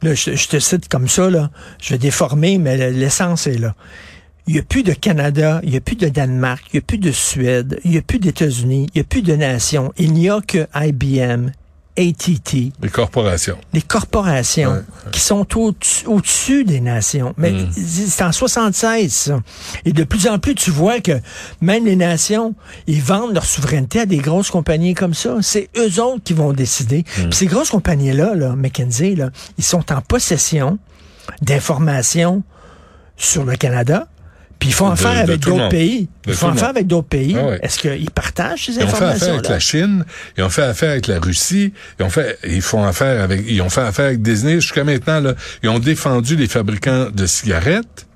là, 0.00 0.14
je, 0.14 0.34
je 0.34 0.48
te 0.48 0.58
cite 0.58 0.88
comme 0.88 1.08
ça, 1.08 1.28
là, 1.28 1.50
je 1.82 1.90
vais 1.90 1.98
déformer, 1.98 2.56
mais 2.56 2.90
l'essence 2.92 3.46
est 3.46 3.58
là. 3.58 3.74
Il 4.46 4.54
n'y 4.54 4.60
a 4.60 4.62
plus 4.62 4.82
de 4.82 4.92
Canada, 4.92 5.60
il 5.62 5.70
n'y 5.70 5.76
a 5.76 5.80
plus 5.80 5.96
de 5.96 6.08
Danemark, 6.08 6.62
il 6.72 6.76
n'y 6.76 6.78
a 6.80 6.82
plus 6.82 6.98
de 6.98 7.10
Suède, 7.12 7.80
il 7.84 7.92
n'y 7.92 7.98
a 7.98 8.02
plus 8.02 8.18
d'États-Unis, 8.18 8.88
il 8.94 8.98
n'y 8.98 9.00
a 9.00 9.04
plus 9.04 9.22
de 9.22 9.34
nations. 9.34 9.92
Il 9.96 10.12
n'y 10.12 10.28
a 10.28 10.40
que 10.42 10.66
IBM, 10.74 11.50
ATT, 11.96 12.72
Les 12.82 12.88
corporations. 12.90 13.56
les 13.72 13.80
corporations 13.80 14.72
Ouais, 14.72 14.82
qui 15.12 15.20
sont 15.20 15.46
au-dessus 16.06 16.64
des 16.64 16.80
nations. 16.80 17.32
Mais 17.38 17.52
Mm. 17.52 17.70
c'est 17.72 18.24
en 18.24 18.32
76, 18.32 19.12
ça. 19.14 19.40
Et 19.84 19.92
de 19.92 20.02
plus 20.04 20.26
en 20.26 20.38
plus, 20.40 20.56
tu 20.56 20.70
vois 20.72 20.98
que 21.00 21.12
même 21.60 21.84
les 21.86 21.94
nations, 21.96 22.54
ils 22.88 23.00
vendent 23.00 23.32
leur 23.32 23.46
souveraineté 23.46 24.00
à 24.00 24.06
des 24.06 24.18
grosses 24.18 24.50
compagnies 24.50 24.94
comme 24.94 25.14
ça. 25.14 25.36
C'est 25.40 25.70
eux 25.78 26.02
autres 26.02 26.22
qui 26.24 26.32
vont 26.34 26.52
décider. 26.52 26.98
Mm. 27.16 27.22
Puis 27.28 27.32
ces 27.32 27.46
grosses 27.46 27.70
compagnies-là, 27.70 28.34
là, 28.34 28.56
McKinsey, 28.56 29.14
là, 29.14 29.30
ils 29.56 29.64
sont 29.64 29.90
en 29.92 30.00
possession 30.02 30.78
d'informations 31.42 32.42
sur 33.16 33.44
le 33.44 33.56
Canada. 33.56 34.08
Puis 34.64 34.70
ils 34.70 34.74
font 34.74 34.88
affaire 34.90 35.18
avec 35.18 35.40
d'autres 35.40 35.68
pays. 35.68 36.08
De 36.24 36.32
Ils 36.32 36.34
font 36.34 36.48
affaire 36.48 36.70
avec 36.70 36.86
d'autres 36.86 37.08
pays. 37.08 37.36
Ah 37.38 37.48
ouais. 37.48 37.58
Est-ce 37.62 37.78
qu'ils 37.78 38.10
partagent 38.10 38.64
ces 38.64 38.76
Ils 38.76 38.84
ont 38.84 38.88
fait 38.88 39.04
affaire 39.04 39.34
avec 39.34 39.48
la 39.50 39.58
Chine, 39.58 40.04
ils 40.38 40.42
ont 40.42 40.48
fait 40.48 40.62
affaire 40.62 40.90
avec 40.92 41.06
la 41.06 41.20
Russie, 41.20 41.74
ils 42.00 42.02
ont 42.02 42.08
fait, 42.08 42.38
ils 42.48 42.62
font 42.62 42.82
affaire 42.82 43.22
avec, 43.22 43.44
ils 43.46 43.60
ont 43.60 43.68
fait 43.68 43.82
affaire 43.82 44.06
avec 44.06 44.22
Disney. 44.22 44.54
Jusqu'à 44.54 44.84
maintenant, 44.84 45.20
là, 45.20 45.34
ils 45.62 45.68
ont 45.68 45.78
défendu 45.78 46.34
les 46.34 46.46
fabricants 46.46 47.10
de 47.10 47.26
cigarettes 47.26 48.06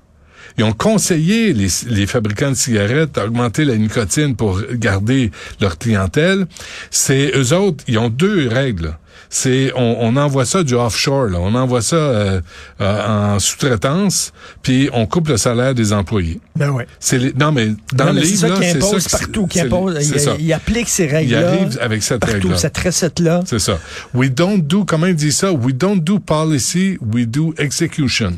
Ils 0.57 0.63
ont 0.63 0.73
conseillé 0.73 1.53
les, 1.53 1.67
les 1.87 2.07
fabricants 2.07 2.49
de 2.49 2.55
cigarettes 2.55 3.13
d'augmenter 3.13 3.63
la 3.63 3.75
nicotine 3.75 4.35
pour 4.35 4.59
garder 4.73 5.29
leur 5.61 5.77
clientèle. 5.77 6.47
C'est 6.89 7.31
eux 7.35 7.53
autres, 7.53 7.83
ils 7.87 7.99
ont 7.99 8.09
deux 8.09 8.47
règles 8.47 8.97
c'est 9.29 9.71
on, 9.75 9.97
on, 10.01 10.15
envoie 10.15 10.45
ça 10.45 10.63
du 10.63 10.73
offshore, 10.75 11.25
là. 11.27 11.39
on 11.39 11.53
envoie 11.55 11.81
ça 11.81 11.95
euh, 11.95 12.41
euh, 12.81 13.33
en 13.35 13.39
sous-traitance, 13.39 14.31
puis 14.61 14.89
on 14.93 15.05
coupe 15.05 15.27
le 15.29 15.37
salaire 15.37 15.73
des 15.75 15.93
employés. 15.93 16.39
Ben 16.55 16.69
ouais. 16.71 16.87
C'est 16.99 17.37
non 17.37 17.51
mais 17.51 17.67
dans 17.93 18.05
non, 18.05 18.13
mais 18.13 18.21
le 18.21 18.25
c'est 18.27 18.35
ça 18.37 18.49
qu'il 18.49 18.65
impose 18.65 19.03
ça. 19.03 19.17
partout, 19.17 19.47
qu'il 19.47 19.61
impose. 19.61 19.95
Il, 20.01 20.19
ça. 20.19 20.35
il 20.39 20.53
applique 20.53 20.89
ces 20.89 21.05
Il 21.05 21.11
règles-là. 21.11 21.47
arrive 21.49 21.77
avec 21.81 22.03
cette 22.03 22.23
règle-là. 22.23 22.57
cette 22.57 22.77
recette-là. 22.77 23.41
C'est 23.45 23.59
ça. 23.59 23.77
We 24.13 24.29
don't 24.31 24.59
do, 24.61 24.85
comment 24.85 25.07
il 25.07 25.15
dit 25.15 25.31
ça? 25.31 25.51
We 25.51 25.73
don't 25.75 25.99
do 25.99 26.19
policy, 26.19 26.97
we 27.01 27.27
do 27.27 27.53
execution. 27.57 28.33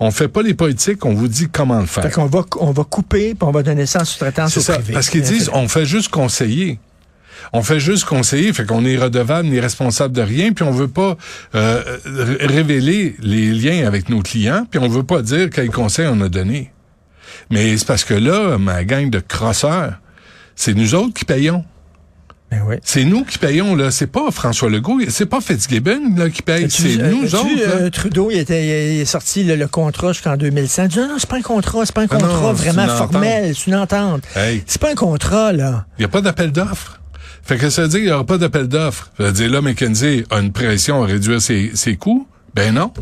On 0.00 0.10
fait 0.10 0.28
pas 0.28 0.42
les 0.42 0.54
politiques, 0.54 1.04
on 1.04 1.14
vous 1.14 1.28
dit 1.28 1.48
comment 1.50 1.80
le 1.80 1.86
Fait 1.86 2.02
faire. 2.02 2.10
qu'on 2.12 2.26
va, 2.26 2.44
on 2.60 2.70
va 2.72 2.84
couper, 2.84 3.34
puis 3.34 3.48
on 3.48 3.50
va 3.50 3.62
donner 3.62 3.86
ça 3.86 4.02
en 4.02 4.04
sous-traitance 4.04 4.56
au 4.56 4.60
ça. 4.60 4.74
privé. 4.74 4.92
Parce 4.92 5.10
qu'ils 5.10 5.22
disent, 5.22 5.50
on 5.52 5.68
fait 5.68 5.86
juste 5.86 6.08
conseiller. 6.10 6.78
On 7.52 7.62
fait 7.62 7.80
juste 7.80 8.04
conseiller, 8.04 8.52
fait 8.52 8.64
qu'on 8.66 8.84
est 8.84 8.96
redevable 8.96 9.48
ni 9.48 9.60
responsable 9.60 10.14
de 10.14 10.22
rien, 10.22 10.52
puis 10.52 10.64
on 10.64 10.70
veut 10.70 10.88
pas 10.88 11.16
euh, 11.54 11.82
révéler 12.40 13.16
les 13.20 13.52
liens 13.52 13.86
avec 13.86 14.08
nos 14.08 14.22
clients, 14.22 14.66
puis 14.70 14.78
on 14.80 14.88
veut 14.88 15.02
pas 15.04 15.22
dire 15.22 15.50
quel 15.50 15.70
conseil 15.70 16.06
on 16.10 16.20
a 16.20 16.28
donné. 16.28 16.72
Mais 17.50 17.76
c'est 17.76 17.86
parce 17.86 18.04
que 18.04 18.14
là, 18.14 18.58
ma 18.58 18.84
gang 18.84 19.10
de 19.10 19.18
crosseurs, 19.20 19.94
c'est 20.56 20.74
nous 20.74 20.94
autres 20.94 21.14
qui 21.14 21.24
payons. 21.24 21.64
Ben 22.50 22.62
oui. 22.68 22.76
C'est 22.84 23.04
nous 23.04 23.24
qui 23.24 23.38
payons, 23.38 23.74
là. 23.74 23.90
C'est 23.90 24.06
pas 24.06 24.30
François 24.30 24.70
Legault, 24.70 25.00
c'est 25.08 25.26
pas 25.26 25.40
Fitzgibbon 25.40 26.14
là, 26.16 26.30
qui 26.30 26.42
paye, 26.42 26.70
c'est 26.70 27.00
euh, 27.00 27.10
nous 27.10 27.34
autres. 27.34 27.48
euh, 27.66 27.90
Trudeau, 27.90 28.30
il, 28.30 28.38
était, 28.38 28.94
il 28.94 29.00
est 29.00 29.04
sorti 29.06 29.42
le, 29.42 29.56
le 29.56 29.66
contrat 29.66 30.12
jusqu'en 30.12 30.36
2100. 30.36 30.82
Il 30.84 30.88
dit 30.88 30.98
non, 30.98 31.08
non, 31.08 31.14
c'est 31.18 31.28
pas 31.28 31.38
un 31.38 31.42
contrat, 31.42 31.84
c'est 31.84 31.94
pas 31.94 32.02
un 32.02 32.06
Ah 32.10 32.14
non, 32.18 32.20
contrat 32.28 32.52
vraiment 32.52 32.86
formel, 32.86 33.54
c'est 33.56 33.66
une 33.66 33.74
entente. 33.76 34.22
Hey. 34.36 34.62
C'est 34.66 34.80
pas 34.80 34.90
un 34.92 34.94
contrat, 34.94 35.52
là. 35.52 35.86
Il 35.98 36.02
n'y 36.02 36.04
a 36.04 36.08
pas 36.08 36.20
d'appel 36.20 36.52
d'offres. 36.52 37.00
Fait 37.44 37.56
que 37.58 37.68
ça 37.70 37.82
veut 37.82 37.88
dire 37.88 37.98
qu'il 38.00 38.08
n'y 38.08 38.12
aura 38.14 38.24
pas 38.24 38.38
d'appel 38.38 38.68
d'offres. 38.68 39.10
Ça 39.18 39.24
veut 39.24 39.32
dire 39.32 39.50
là, 39.50 39.60
McKenzie 39.60 40.24
a 40.30 40.38
une 40.40 40.52
pression 40.52 41.02
à 41.02 41.06
réduire 41.06 41.42
ses, 41.42 41.72
ses 41.74 41.96
coûts. 41.96 42.26
Ben 42.54 42.72
non. 42.74 42.92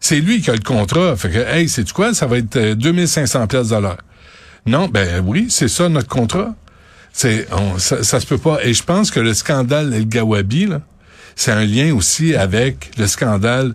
C'est 0.00 0.20
lui 0.20 0.40
qui 0.40 0.50
a 0.50 0.54
le 0.54 0.60
contrat. 0.60 1.16
Fait 1.16 1.28
que, 1.30 1.38
hey, 1.38 1.68
c'est 1.68 1.90
quoi? 1.92 2.14
Ça 2.14 2.26
va 2.26 2.38
être 2.38 2.56
euh, 2.56 2.74
2500 2.74 3.46
pièces 3.48 3.68
de 3.68 3.76
l'heure. 3.76 3.98
Non, 4.66 4.88
ben 4.88 5.22
oui, 5.26 5.46
c'est 5.50 5.68
ça 5.68 5.88
notre 5.88 6.08
contrat. 6.08 6.54
C'est, 7.12 7.48
on- 7.52 7.78
ça, 7.78 8.02
ça 8.04 8.20
se 8.20 8.26
peut 8.26 8.38
pas. 8.38 8.58
Et 8.64 8.72
je 8.74 8.82
pense 8.82 9.10
que 9.10 9.20
le 9.20 9.34
scandale 9.34 9.92
El 9.92 10.08
Gawabi, 10.08 10.66
là, 10.66 10.80
c'est 11.36 11.52
un 11.52 11.64
lien 11.64 11.92
aussi 11.94 12.34
avec 12.34 12.90
le 12.96 13.06
scandale 13.06 13.72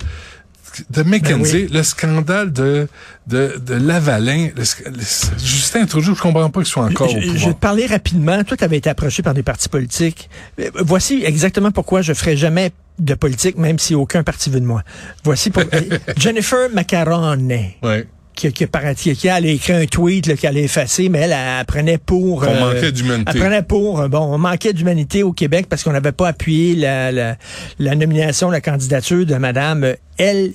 de 0.89 1.03
McKenzie, 1.03 1.63
oui. 1.63 1.69
le 1.71 1.83
scandale 1.83 2.51
de, 2.51 2.87
de, 3.27 3.61
de 3.65 3.73
Lavalin. 3.75 4.49
Le, 4.55 4.63
le- 4.91 4.99
Justin 5.43 5.85
Trudeau, 5.85 6.13
je 6.15 6.21
comprends 6.21 6.49
pas 6.49 6.61
qu'il 6.61 6.69
soit 6.69 6.83
encore 6.85 7.09
Je, 7.09 7.17
au 7.17 7.21
je 7.21 7.25
vais 7.27 7.33
pouvoir. 7.33 7.53
te 7.55 7.59
parler 7.59 7.85
rapidement. 7.85 8.43
Toi, 8.43 8.57
tu 8.57 8.63
avais 8.63 8.77
été 8.77 8.89
approché 8.89 9.23
par 9.23 9.33
des 9.33 9.43
partis 9.43 9.69
politiques. 9.69 10.29
Euh, 10.59 10.69
Voici 10.81 11.23
exactement 11.25 11.71
pourquoi 11.71 12.01
je 12.01 12.13
ferai 12.13 12.35
jamais 12.37 12.71
de 12.99 13.13
politique, 13.15 13.57
même 13.57 13.79
si 13.79 13.95
aucun 13.95 14.23
parti 14.23 14.49
veut 14.49 14.59
de 14.59 14.65
moi. 14.65 14.83
Voici 15.23 15.49
pour 15.49 15.63
euh, 15.73 15.97
Jennifer 16.17 16.69
Macarone. 16.73 17.51
Ouais. 17.81 18.07
Qui, 18.35 18.51
qui, 18.51 18.65
qui, 18.95 19.15
qui 19.15 19.27
elle 19.27 19.45
a 19.45 19.49
écrit 19.49 19.73
un 19.73 19.85
tweet 19.85 20.35
qu'elle 20.37 20.57
a 20.57 20.59
effacé, 20.61 21.07
mais 21.07 21.19
elle, 21.19 21.31
elle, 21.33 21.65
prenait 21.65 21.99
pour... 21.99 22.43
Qu'on 22.43 22.53
manquait 22.59 22.91
d'humanité. 22.91 23.31
Elle 23.35 23.39
prenait 23.41 23.61
pour... 23.63 24.01
euh, 24.01 24.07
Bon, 24.07 24.21
on 24.21 24.37
manquait 24.39 24.73
d'humanité 24.73 25.21
au 25.23 25.33
Québec 25.33 25.67
parce 25.69 25.83
qu'on 25.83 25.91
n'avait 25.91 26.11
pas 26.11 26.29
appuyé 26.29 26.75
la, 26.75 27.11
la, 27.11 27.37
la 27.77 27.95
nomination, 27.95 28.49
la 28.49 28.59
candidature 28.61 29.25
de 29.25 29.35
Mme 29.35 29.95
El 30.17 30.53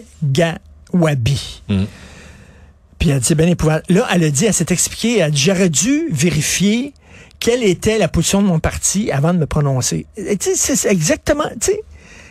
Gawabi. 0.92 1.62
Mm. 1.68 1.84
Puis 2.98 3.10
elle 3.10 3.20
dit, 3.20 3.34
bien 3.34 3.46
épouvantable. 3.46 3.84
Là, 3.94 4.08
elle 4.12 4.24
a 4.24 4.30
dit, 4.30 4.46
elle 4.46 4.54
s'est 4.54 4.66
expliquée, 4.70 5.18
elle 5.18 5.22
a 5.24 5.30
dit, 5.30 5.40
j'aurais 5.40 5.68
dû 5.70 6.08
vérifier 6.10 6.94
quelle 7.38 7.62
était 7.62 7.98
la 7.98 8.08
position 8.08 8.42
de 8.42 8.48
mon 8.48 8.58
parti 8.58 9.12
avant 9.12 9.32
de 9.32 9.38
me 9.38 9.46
prononcer. 9.46 10.06
Tu 10.16 10.22
sais, 10.40 10.54
c'est- 10.56 10.74
c'est 10.76 10.90
exactement, 10.90 11.44
tu 11.60 11.70
sais, 11.72 11.80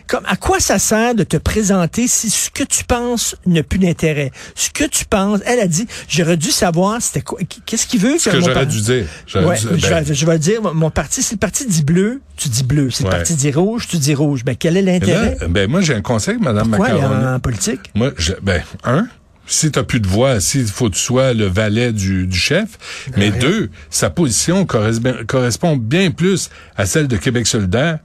comme 0.08 0.24
à 0.26 0.36
quoi 0.36 0.58
ça 0.58 0.78
sert 0.78 1.14
de 1.14 1.22
te 1.22 1.36
présenter 1.36 2.08
si 2.08 2.30
ce 2.30 2.50
que 2.50 2.64
tu 2.64 2.82
penses 2.84 3.36
n'a 3.46 3.62
plus 3.62 3.78
d'intérêt? 3.78 4.32
Ce 4.54 4.70
que 4.70 4.84
tu 4.84 5.04
penses, 5.04 5.40
elle 5.46 5.60
a 5.60 5.66
dit, 5.66 5.86
j'aurais 6.08 6.36
dû 6.36 6.50
savoir 6.50 7.00
c'était 7.00 7.20
quoi, 7.20 7.38
qu'est-ce 7.66 7.86
qu'il 7.86 8.00
veut 8.00 8.18
Ce 8.18 8.30
que 8.30 8.36
que 8.36 8.40
j'aurais 8.40 8.66
dû 8.66 8.80
dire. 8.80 9.04
J'aurais 9.26 9.44
Ouais, 9.46 9.58
dû- 9.58 9.66
je, 9.76 9.88
ben, 9.88 10.00
vais, 10.02 10.14
je 10.14 10.26
vais 10.26 10.32
le 10.32 10.38
dire, 10.38 10.62
mon- 10.74 10.90
parti, 10.90 11.22
si 11.22 11.34
le 11.34 11.38
parti 11.38 11.66
dit 11.66 11.82
bleu, 11.84 12.20
tu 12.36 12.48
dis 12.48 12.64
bleu. 12.64 12.90
Si 12.90 13.04
le 13.04 13.10
parti 13.10 13.34
dit 13.34 13.52
rouge, 13.52 13.86
tu 13.88 13.98
dis 13.98 14.14
rouge. 14.14 14.44
Ben, 14.44 14.56
quel 14.56 14.76
est 14.76 14.82
l'intérêt? 14.82 15.36
ben 15.48 15.70
moi, 15.70 15.80
j'ai 15.82 15.94
un 15.94 16.02
conseil, 16.02 16.38
Madame 16.38 16.68
Pourquoi 16.70 16.88
Macaroni. 16.94 17.24
en, 17.26 17.34
en 17.34 17.40
politique? 17.40 17.80
Moi, 17.94 18.10
je, 18.16 18.32
ben, 18.42 18.62
un, 18.84 19.06
si 19.46 19.70
t'as 19.70 19.82
plus 19.82 20.00
de 20.00 20.06
voix, 20.06 20.40
s'il 20.40 20.66
faut 20.66 20.88
que 20.90 20.94
tu 20.94 21.00
sois 21.00 21.32
le 21.34 21.46
valet 21.46 21.92
du, 21.92 22.26
du 22.26 22.38
chef. 22.38 22.68
Mais 23.16 23.30
deux, 23.30 23.70
sa 23.90 24.10
position 24.10 24.64
correspond, 24.66 25.14
correspond 25.26 25.76
bien 25.76 26.10
plus 26.10 26.50
à 26.76 26.86
celle 26.86 27.08
de 27.08 27.16
Québec 27.16 27.46
solidaire 27.46 27.98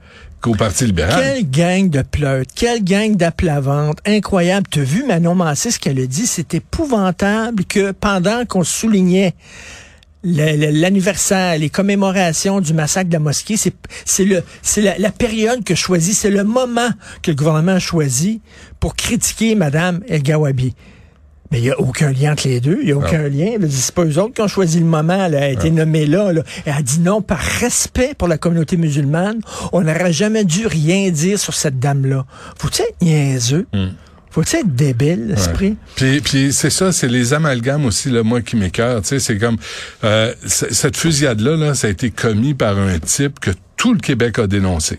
qu'au 0.43 0.53
Parti. 0.55 0.93
Quelle 0.93 1.49
gang 1.49 1.89
de 1.89 2.01
pleurtes, 2.01 2.49
quelle 2.53 2.83
gang 2.83 3.15
d'aplavantes, 3.15 3.99
incroyable. 4.05 4.67
Tu 4.69 4.81
as 4.81 4.83
vu 4.83 5.05
Manon 5.05 5.35
Massé, 5.35 5.71
ce 5.71 5.79
qu'elle 5.79 5.99
a 5.99 6.05
dit, 6.05 6.27
c'est 6.27 6.53
épouvantable 6.53 7.63
que 7.63 7.91
pendant 7.91 8.45
qu'on 8.45 8.63
soulignait 8.63 9.33
l'anniversaire, 10.25 11.57
les 11.57 11.69
commémorations 11.69 12.59
du 12.59 12.73
massacre 12.73 13.07
de 13.07 13.13
la 13.13 13.19
mosquée, 13.19 13.57
c'est 13.57 13.73
c'est 14.05 14.25
le 14.25 14.43
c'est 14.61 14.81
la, 14.81 14.97
la 14.97 15.11
période 15.11 15.63
que 15.63 15.75
choisit, 15.75 16.13
c'est 16.13 16.29
le 16.29 16.43
moment 16.43 16.89
que 17.21 17.31
le 17.31 17.35
gouvernement 17.35 17.73
a 17.73 17.79
choisi 17.79 18.41
pour 18.79 18.95
critiquer 18.95 19.55
Madame 19.55 20.01
El 20.07 20.23
Gawabi. 20.23 20.75
Mais 21.53 21.59
il 21.59 21.65
n'y 21.65 21.69
a 21.69 21.79
aucun 21.79 22.11
lien 22.11 22.31
entre 22.31 22.47
les 22.47 22.59
deux. 22.59 22.79
Il 22.81 22.87
n'y 22.87 22.93
a 22.93 22.97
aucun 22.97 23.29
lien. 23.29 23.51
Veux 23.59 23.67
dire, 23.67 23.79
C'est 23.79 23.93
pas 23.93 24.05
eux 24.05 24.17
autres 24.17 24.33
qui 24.33 24.41
ont 24.41 24.47
choisi 24.47 24.79
le 24.79 24.85
moment. 24.85 25.25
Elle 25.25 25.35
a 25.35 25.49
été 25.49 25.69
nommée 25.69 26.07
là, 26.07 26.33
là. 26.33 26.41
Elle 26.65 26.73
a 26.73 26.81
dit 26.81 26.99
non 26.99 27.21
par 27.21 27.37
respect 27.37 28.15
pour 28.17 28.27
la 28.27 28.39
communauté 28.39 28.75
musulmane. 28.75 29.39
On 29.71 29.81
n'aurait 29.81 30.11
jamais 30.11 30.45
dû 30.45 30.65
rien 30.65 31.11
dire 31.11 31.37
sur 31.37 31.53
cette 31.53 31.77
dame-là. 31.77 32.25
Faut-tu 32.57 32.81
être 32.81 32.99
niaiseux? 33.03 33.67
Faut-tu 34.31 34.55
être 34.55 34.75
débile, 34.75 35.27
l'esprit? 35.27 35.77
Puis, 35.95 36.21
puis 36.21 36.51
c'est 36.51 36.71
ça, 36.71 36.91
c'est 36.91 37.07
les 37.07 37.35
amalgames 37.35 37.85
aussi, 37.85 38.09
là, 38.09 38.23
moi, 38.23 38.41
qui 38.41 38.55
m'écœurent. 38.55 39.03
Tu 39.03 39.09
sais, 39.09 39.19
c'est 39.19 39.37
comme 39.37 39.57
euh, 40.03 40.33
cette 40.47 40.97
fusillade-là, 40.97 41.55
là, 41.55 41.75
ça 41.75 41.85
a 41.85 41.91
été 41.91 42.09
commis 42.09 42.55
par 42.55 42.79
un 42.79 42.97
type 42.97 43.39
que 43.39 43.51
tout 43.77 43.93
le 43.93 43.99
Québec 43.99 44.39
a 44.39 44.47
dénoncé. 44.47 44.97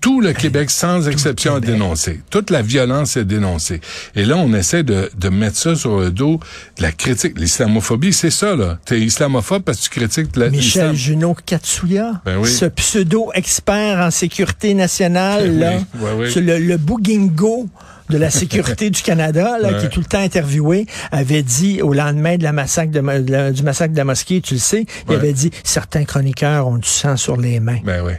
Tout 0.00 0.20
le 0.20 0.32
Québec, 0.32 0.70
sans 0.70 1.08
exception, 1.08 1.56
a 1.56 1.60
Québec. 1.60 1.74
dénoncé. 1.74 2.20
Toute 2.30 2.50
la 2.50 2.62
violence 2.62 3.16
est 3.16 3.24
dénoncée. 3.24 3.80
Et 4.14 4.24
là, 4.24 4.36
on 4.36 4.52
essaie 4.54 4.82
de, 4.82 5.10
de 5.18 5.28
mettre 5.28 5.56
ça 5.56 5.74
sur 5.74 5.98
le 6.00 6.10
dos 6.10 6.40
de 6.78 6.82
la 6.82 6.92
critique. 6.92 7.38
L'islamophobie, 7.38 8.12
c'est 8.12 8.30
ça, 8.30 8.56
là. 8.56 8.78
T'es 8.86 9.00
islamophobe 9.00 9.62
parce 9.62 9.78
que 9.78 9.84
tu 9.94 10.00
critiques 10.00 10.36
la, 10.36 10.48
Michel. 10.50 10.94
Junot 10.94 11.36
Katsuya, 11.44 12.22
Ben 12.24 12.38
oui. 12.38 12.48
ce 12.50 12.64
pseudo-expert 12.66 13.98
en 13.98 14.10
sécurité 14.10 14.74
nationale, 14.74 15.50
Ben 15.58 15.84
oui, 15.94 16.00
là, 16.02 16.14
oui. 16.16 16.34
Le, 16.42 16.58
le 16.58 16.76
bougingo 16.76 17.68
de 18.08 18.18
la 18.18 18.30
sécurité 18.30 18.90
du 18.90 19.02
Canada, 19.02 19.56
là, 19.60 19.68
Ouais. 19.68 19.78
qui 19.78 19.86
est 19.86 19.88
tout 19.90 20.00
le 20.00 20.06
temps 20.06 20.18
interviewé, 20.20 20.86
avait 21.12 21.42
dit 21.44 21.80
au 21.80 21.92
lendemain 21.92 22.36
de 22.38 22.42
la 22.42 22.52
massacre 22.52 22.90
de, 22.90 23.00
mo- 23.00 23.20
de 23.20 23.30
la- 23.30 23.52
du 23.52 23.62
massacre 23.62 23.92
de 23.92 23.98
la 23.98 24.04
mosquée, 24.04 24.40
tu 24.40 24.54
le 24.54 24.60
sais, 24.60 24.84
il 25.08 25.14
avait 25.14 25.32
dit 25.32 25.50
certains 25.62 26.04
chroniqueurs 26.04 26.66
ont 26.66 26.78
du 26.78 26.88
sang 26.88 27.16
sur 27.16 27.36
les 27.36 27.60
mains. 27.60 27.78
Ben 27.84 28.02
oui. 28.04 28.12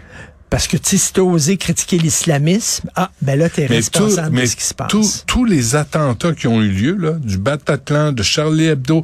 Parce 0.51 0.67
que 0.67 0.75
tu 0.77 0.97
si 0.99 1.13
t'as 1.13 1.21
osé 1.21 1.55
critiquer 1.57 1.97
l'islamisme, 1.97 2.89
ah, 2.95 3.09
ben 3.21 3.39
là, 3.39 3.49
t'es 3.49 3.67
Mais, 3.69 3.81
tout, 3.81 4.03
responsable 4.03 4.35
mais 4.35 4.41
de 4.41 4.45
ce 4.47 4.55
qui 4.57 4.63
se 4.65 4.73
passe. 4.75 5.23
tous 5.25 5.45
les 5.45 5.75
attentats 5.75 6.33
qui 6.33 6.45
ont 6.47 6.61
eu 6.61 6.67
lieu, 6.69 6.95
là, 6.97 7.11
du 7.13 7.37
Bataclan, 7.39 8.11
de 8.11 8.21
Charlie 8.21 8.65
Hebdo, 8.65 9.01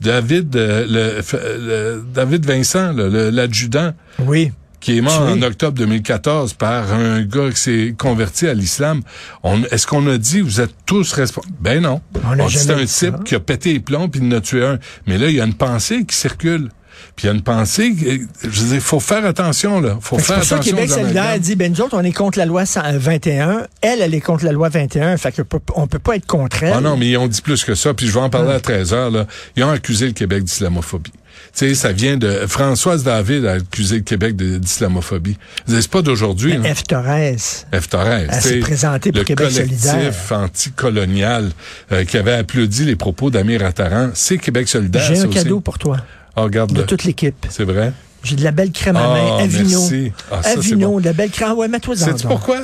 David, 0.00 0.56
euh, 0.56 0.86
le, 0.88 1.58
le- 1.66 2.04
David 2.14 2.46
Vincent, 2.46 2.92
l'adjudant, 2.94 3.92
Oui. 4.20 4.52
qui 4.80 4.96
est 4.96 5.00
mort 5.02 5.20
en 5.20 5.40
octobre 5.42 5.76
2014 5.78 6.54
par 6.54 6.92
un 6.94 7.22
gars 7.22 7.50
qui 7.50 7.60
s'est 7.60 7.94
converti 7.98 8.46
à 8.48 8.54
l'islam. 8.54 9.02
On- 9.42 9.62
Est-ce 9.64 9.86
qu'on 9.86 10.06
a 10.06 10.16
dit 10.16 10.40
vous 10.40 10.60
êtes 10.62 10.74
tous 10.86 11.12
responsables? 11.12 11.54
Ben 11.60 11.82
non. 11.82 12.00
On 12.24 12.36
n'a 12.36 12.46
dit 12.46 12.56
un 12.72 12.86
ça. 12.86 13.06
type 13.06 13.24
qui 13.24 13.34
a 13.34 13.40
pété 13.40 13.74
les 13.74 13.80
plombs 13.80 14.08
puis 14.08 14.20
il 14.22 14.32
en 14.32 14.36
a 14.38 14.40
tué 14.40 14.64
un. 14.64 14.78
Mais 15.06 15.18
là, 15.18 15.28
il 15.28 15.36
y 15.36 15.40
a 15.42 15.44
une 15.44 15.54
pensée 15.54 16.04
qui 16.06 16.16
circule. 16.16 16.70
Puis 17.16 17.24
il 17.24 17.28
y 17.28 17.30
a 17.30 17.34
une 17.34 17.42
pensée, 17.42 17.94
je 18.42 18.46
veux 18.62 18.68
dire, 18.74 18.82
faut 18.82 19.00
faire 19.00 19.24
attention, 19.24 19.80
là. 19.80 19.96
Faut 20.02 20.18
C'est 20.18 20.24
faire 20.26 20.36
pour 20.36 20.44
ça 20.44 20.56
que 20.56 20.60
attention. 20.60 20.76
Québec 20.76 20.90
solidaire 20.90 21.40
dit, 21.40 21.56
ben 21.56 21.72
nous 21.72 21.80
autres, 21.80 21.96
on 21.96 22.04
est 22.04 22.12
contre 22.12 22.36
la 22.38 22.44
loi 22.44 22.66
100 22.66 22.80
euh, 22.84 22.98
21. 22.98 23.66
Elle, 23.80 24.02
elle 24.02 24.14
est 24.14 24.20
contre 24.20 24.44
la 24.44 24.52
loi 24.52 24.68
21. 24.68 25.16
Fait 25.16 25.32
que 25.32 25.40
on 25.74 25.86
peut 25.86 25.98
pas 25.98 26.16
être 26.16 26.26
contre 26.26 26.62
elle. 26.62 26.74
Ah 26.76 26.80
non, 26.82 26.96
mais 26.98 27.08
ils 27.08 27.16
ont 27.16 27.26
dit 27.26 27.40
plus 27.40 27.64
que 27.64 27.74
ça, 27.74 27.94
puis 27.94 28.06
je 28.06 28.12
vais 28.12 28.20
en 28.20 28.28
parler 28.28 28.52
à 28.52 28.60
13 28.60 28.92
heures. 28.92 29.10
Là. 29.10 29.26
Ils 29.56 29.64
ont 29.64 29.70
accusé 29.70 30.06
le 30.06 30.12
Québec 30.12 30.44
d'islamophobie. 30.44 31.10
Tu 31.54 31.68
sais, 31.68 31.74
ça 31.74 31.92
vient 31.92 32.16
de... 32.18 32.44
Françoise 32.46 33.02
David 33.02 33.44
a 33.46 33.52
accusé 33.52 33.96
le 33.96 34.02
Québec 34.02 34.36
d'islamophobie. 34.36 35.38
C'est 35.66 35.88
pas 35.88 36.02
d'aujourd'hui. 36.02 36.54
hein. 36.54 36.74
F. 36.74 36.82
Torres. 36.84 37.38
F. 37.74 37.88
Torres. 37.88 38.06
Elle 38.28 38.42
s'est 38.42 38.58
présentée 38.58 39.10
pour 39.10 39.20
le 39.20 39.24
Québec 39.24 39.50
solidaire. 39.50 39.94
collectif 39.94 40.32
anticolonial 40.32 41.50
euh, 41.92 42.04
qui 42.04 42.16
avait 42.18 42.32
applaudi 42.34 42.84
les 42.84 42.96
propos 42.96 43.30
d'Amir 43.30 43.64
Attaran, 43.64 44.10
c'est 44.14 44.38
Québec 44.38 44.68
solidaire. 44.68 45.02
J'ai 45.06 45.16
ça 45.16 45.22
un 45.22 45.28
aussi. 45.28 45.34
cadeau 45.34 45.60
pour 45.60 45.78
toi, 45.78 45.98
Ah, 46.36 46.42
regarde 46.42 46.72
de 46.72 46.82
toute 46.82 47.04
l'équipe. 47.04 47.46
C'est 47.48 47.64
vrai? 47.64 47.92
J'ai 48.22 48.36
de 48.36 48.44
la 48.44 48.50
belle 48.50 48.72
crème 48.72 48.96
à 48.96 49.04
Ah, 49.04 49.08
main, 49.08 49.46
merci. 49.46 50.12
Ah, 50.30 50.42
ça, 50.42 50.50
c'est 50.60 50.74
bon. 50.76 50.98
de 51.00 51.04
la 51.04 51.12
belle 51.12 51.30
crème. 51.30 51.52
Ouais, 51.52 51.68
mets-toi 51.68 51.96
Sais-tu 51.96 52.26
pourquoi? 52.26 52.58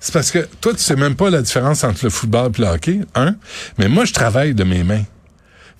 C'est 0.00 0.12
parce 0.12 0.30
que 0.30 0.46
toi, 0.60 0.72
tu 0.74 0.78
sais 0.80 0.94
même 0.96 1.16
pas 1.16 1.28
la 1.28 1.42
différence 1.42 1.82
entre 1.82 2.04
le 2.04 2.10
football 2.10 2.52
et 2.56 2.60
le 2.60 2.66
hockey, 2.68 3.00
un. 3.16 3.34
Mais 3.78 3.88
moi, 3.88 4.04
je 4.04 4.12
travaille 4.12 4.54
de 4.54 4.62
mes 4.64 4.84
mains. 4.84 5.02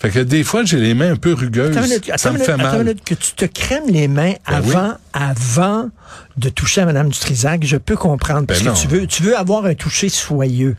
Fait 0.00 0.10
que 0.10 0.18
des 0.20 0.44
fois, 0.44 0.64
j'ai 0.64 0.78
les 0.78 0.94
mains 0.94 1.12
un 1.12 1.16
peu 1.16 1.34
rugueuses. 1.34 1.76
Attends 1.76 1.86
minute, 1.86 2.04
ça 2.06 2.14
attends 2.14 2.32
me 2.32 2.38
fait 2.38 2.52
attends 2.52 2.62
mal. 2.62 2.78
minute, 2.84 3.04
que 3.04 3.14
tu 3.14 3.32
te 3.32 3.44
crèmes 3.46 3.88
les 3.88 4.06
mains 4.08 4.34
Ben 4.48 4.60
oui. 4.64 4.72
avant, 4.74 4.94
avant 5.12 5.90
de 6.36 6.48
toucher 6.50 6.80
à 6.82 6.86
Mme 6.86 7.08
Dutrisac, 7.10 7.64
je 7.64 7.76
peux 7.76 7.96
comprendre. 7.96 8.46
Parce 8.46 8.62
Ben 8.62 8.72
que 8.74 8.78
tu 8.78 8.86
veux, 8.88 9.06
tu 9.06 9.22
veux 9.22 9.36
avoir 9.36 9.64
un 9.64 9.74
toucher 9.74 10.08
soyeux. 10.08 10.76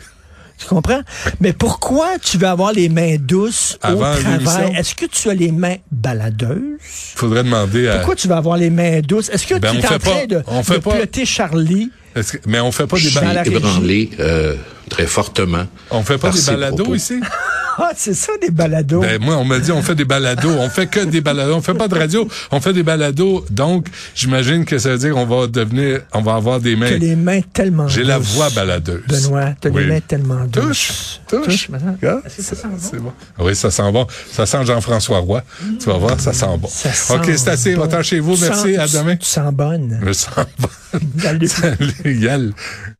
Tu 0.59 0.65
comprends? 0.67 1.01
Mais 1.39 1.53
pourquoi 1.53 2.19
tu 2.19 2.37
veux 2.37 2.47
avoir 2.47 2.73
les 2.73 2.89
mains 2.89 3.15
douces 3.17 3.77
Avant 3.81 4.13
au 4.13 4.17
travail? 4.17 4.73
Est-ce 4.77 4.93
que 4.93 5.05
tu 5.05 5.29
as 5.29 5.33
les 5.33 5.51
mains 5.51 5.77
baladeuses? 5.91 6.59
Faudrait 7.15 7.43
demander 7.43 7.87
à. 7.87 7.97
Pourquoi 7.97 8.15
tu 8.15 8.27
veux 8.27 8.35
avoir 8.35 8.57
les 8.57 8.69
mains 8.69 8.99
douces? 9.01 9.29
Est-ce 9.29 9.47
que 9.47 9.55
Ben, 9.55 9.71
tu 9.71 9.77
on 9.77 9.79
es 9.81 9.85
en 9.85 9.89
fait 9.89 9.99
train 9.99 10.19
pas- 10.19 10.25
de, 10.27 10.43
on 10.47 10.63
fait 10.63 10.73
de 10.75 10.79
pas- 10.79 10.95
plotter 10.95 11.25
Charlie? 11.25 11.91
Que- 12.13 12.21
Mais 12.47 12.59
on 12.59 12.71
fait 12.71 12.87
pas 12.87 12.97
des 12.97 13.09
balados. 13.11 13.51
euh, 14.19 14.55
très 14.89 15.05
fortement. 15.07 15.65
On 15.91 16.03
fait 16.03 16.17
pas 16.17 16.31
des 16.31 16.41
balados 16.41 16.93
ici? 16.95 17.19
Ah, 17.81 17.91
c'est 17.95 18.13
ça, 18.13 18.33
des 18.41 18.51
balados. 18.51 18.99
Ben, 18.99 19.21
moi, 19.23 19.37
on 19.37 19.45
m'a 19.45 19.59
dit, 19.59 19.71
on 19.71 19.81
fait 19.81 19.95
des 19.95 20.03
balados. 20.03 20.49
On 20.49 20.69
fait 20.69 20.87
que 20.87 20.99
des 20.99 21.21
balados. 21.21 21.55
On 21.55 21.61
fait 21.61 21.73
pas 21.73 21.87
de 21.87 21.95
radio. 21.95 22.27
On 22.51 22.59
fait 22.59 22.73
des 22.73 22.83
balados. 22.83 23.45
Donc, 23.49 23.87
j'imagine 24.13 24.65
que 24.65 24.77
ça 24.77 24.89
veut 24.89 24.97
dire 24.97 25.13
qu'on 25.13 25.25
va 25.25 25.47
devenir, 25.47 26.01
on 26.13 26.21
va 26.21 26.35
avoir 26.35 26.59
des 26.59 26.73
T'as 26.73 26.79
mains. 26.79 26.97
les 26.97 27.15
mains 27.15 27.39
tellement 27.53 27.87
J'ai 27.87 28.03
la 28.03 28.17
voix 28.17 28.49
baladeuse. 28.49 29.03
Benoît, 29.07 29.53
t'as 29.61 29.69
Oui. 29.69 29.83
les 29.83 29.87
mains 29.93 29.99
tellement 30.05 30.43
douces. 30.45 31.21
Touche, 31.29 31.45
touche. 31.45 31.69
Est-ce 32.25 32.35
que 32.37 32.41
ça 32.43 32.55
sent 32.55 32.67
bon? 32.67 32.77
C'est 32.81 32.99
bon? 32.99 33.13
Oui, 33.39 33.55
ça 33.55 33.71
sent 33.71 33.91
bon. 33.93 34.07
Ça 34.31 34.45
sent 34.45 34.65
Jean-François 34.65 35.19
Roy. 35.19 35.41
Tu 35.79 35.85
vas 35.85 35.97
voir, 35.97 36.19
ça 36.19 36.33
sent 36.33 36.57
bon. 36.59 36.67
Ça 36.67 36.91
sent 36.91 37.13
OK, 37.15 37.29
c'est 37.37 37.47
assez. 37.49 37.75
bon. 37.75 37.81
Va-t'en 37.81 38.03
chez 38.03 38.19
vous. 38.19 38.35
Tu 38.35 38.41
Merci. 38.41 38.75
sens- 38.75 38.95
À 38.95 38.99
demain. 38.99 39.15
Tu 39.15 39.25
sens 39.25 39.53
bonne. 39.53 39.99
Je 40.05 40.11
sens 40.11 40.45
bon. 40.59 40.67
Salut. 41.21 41.47
Salut, 41.47 41.93
Yal. 42.19 42.51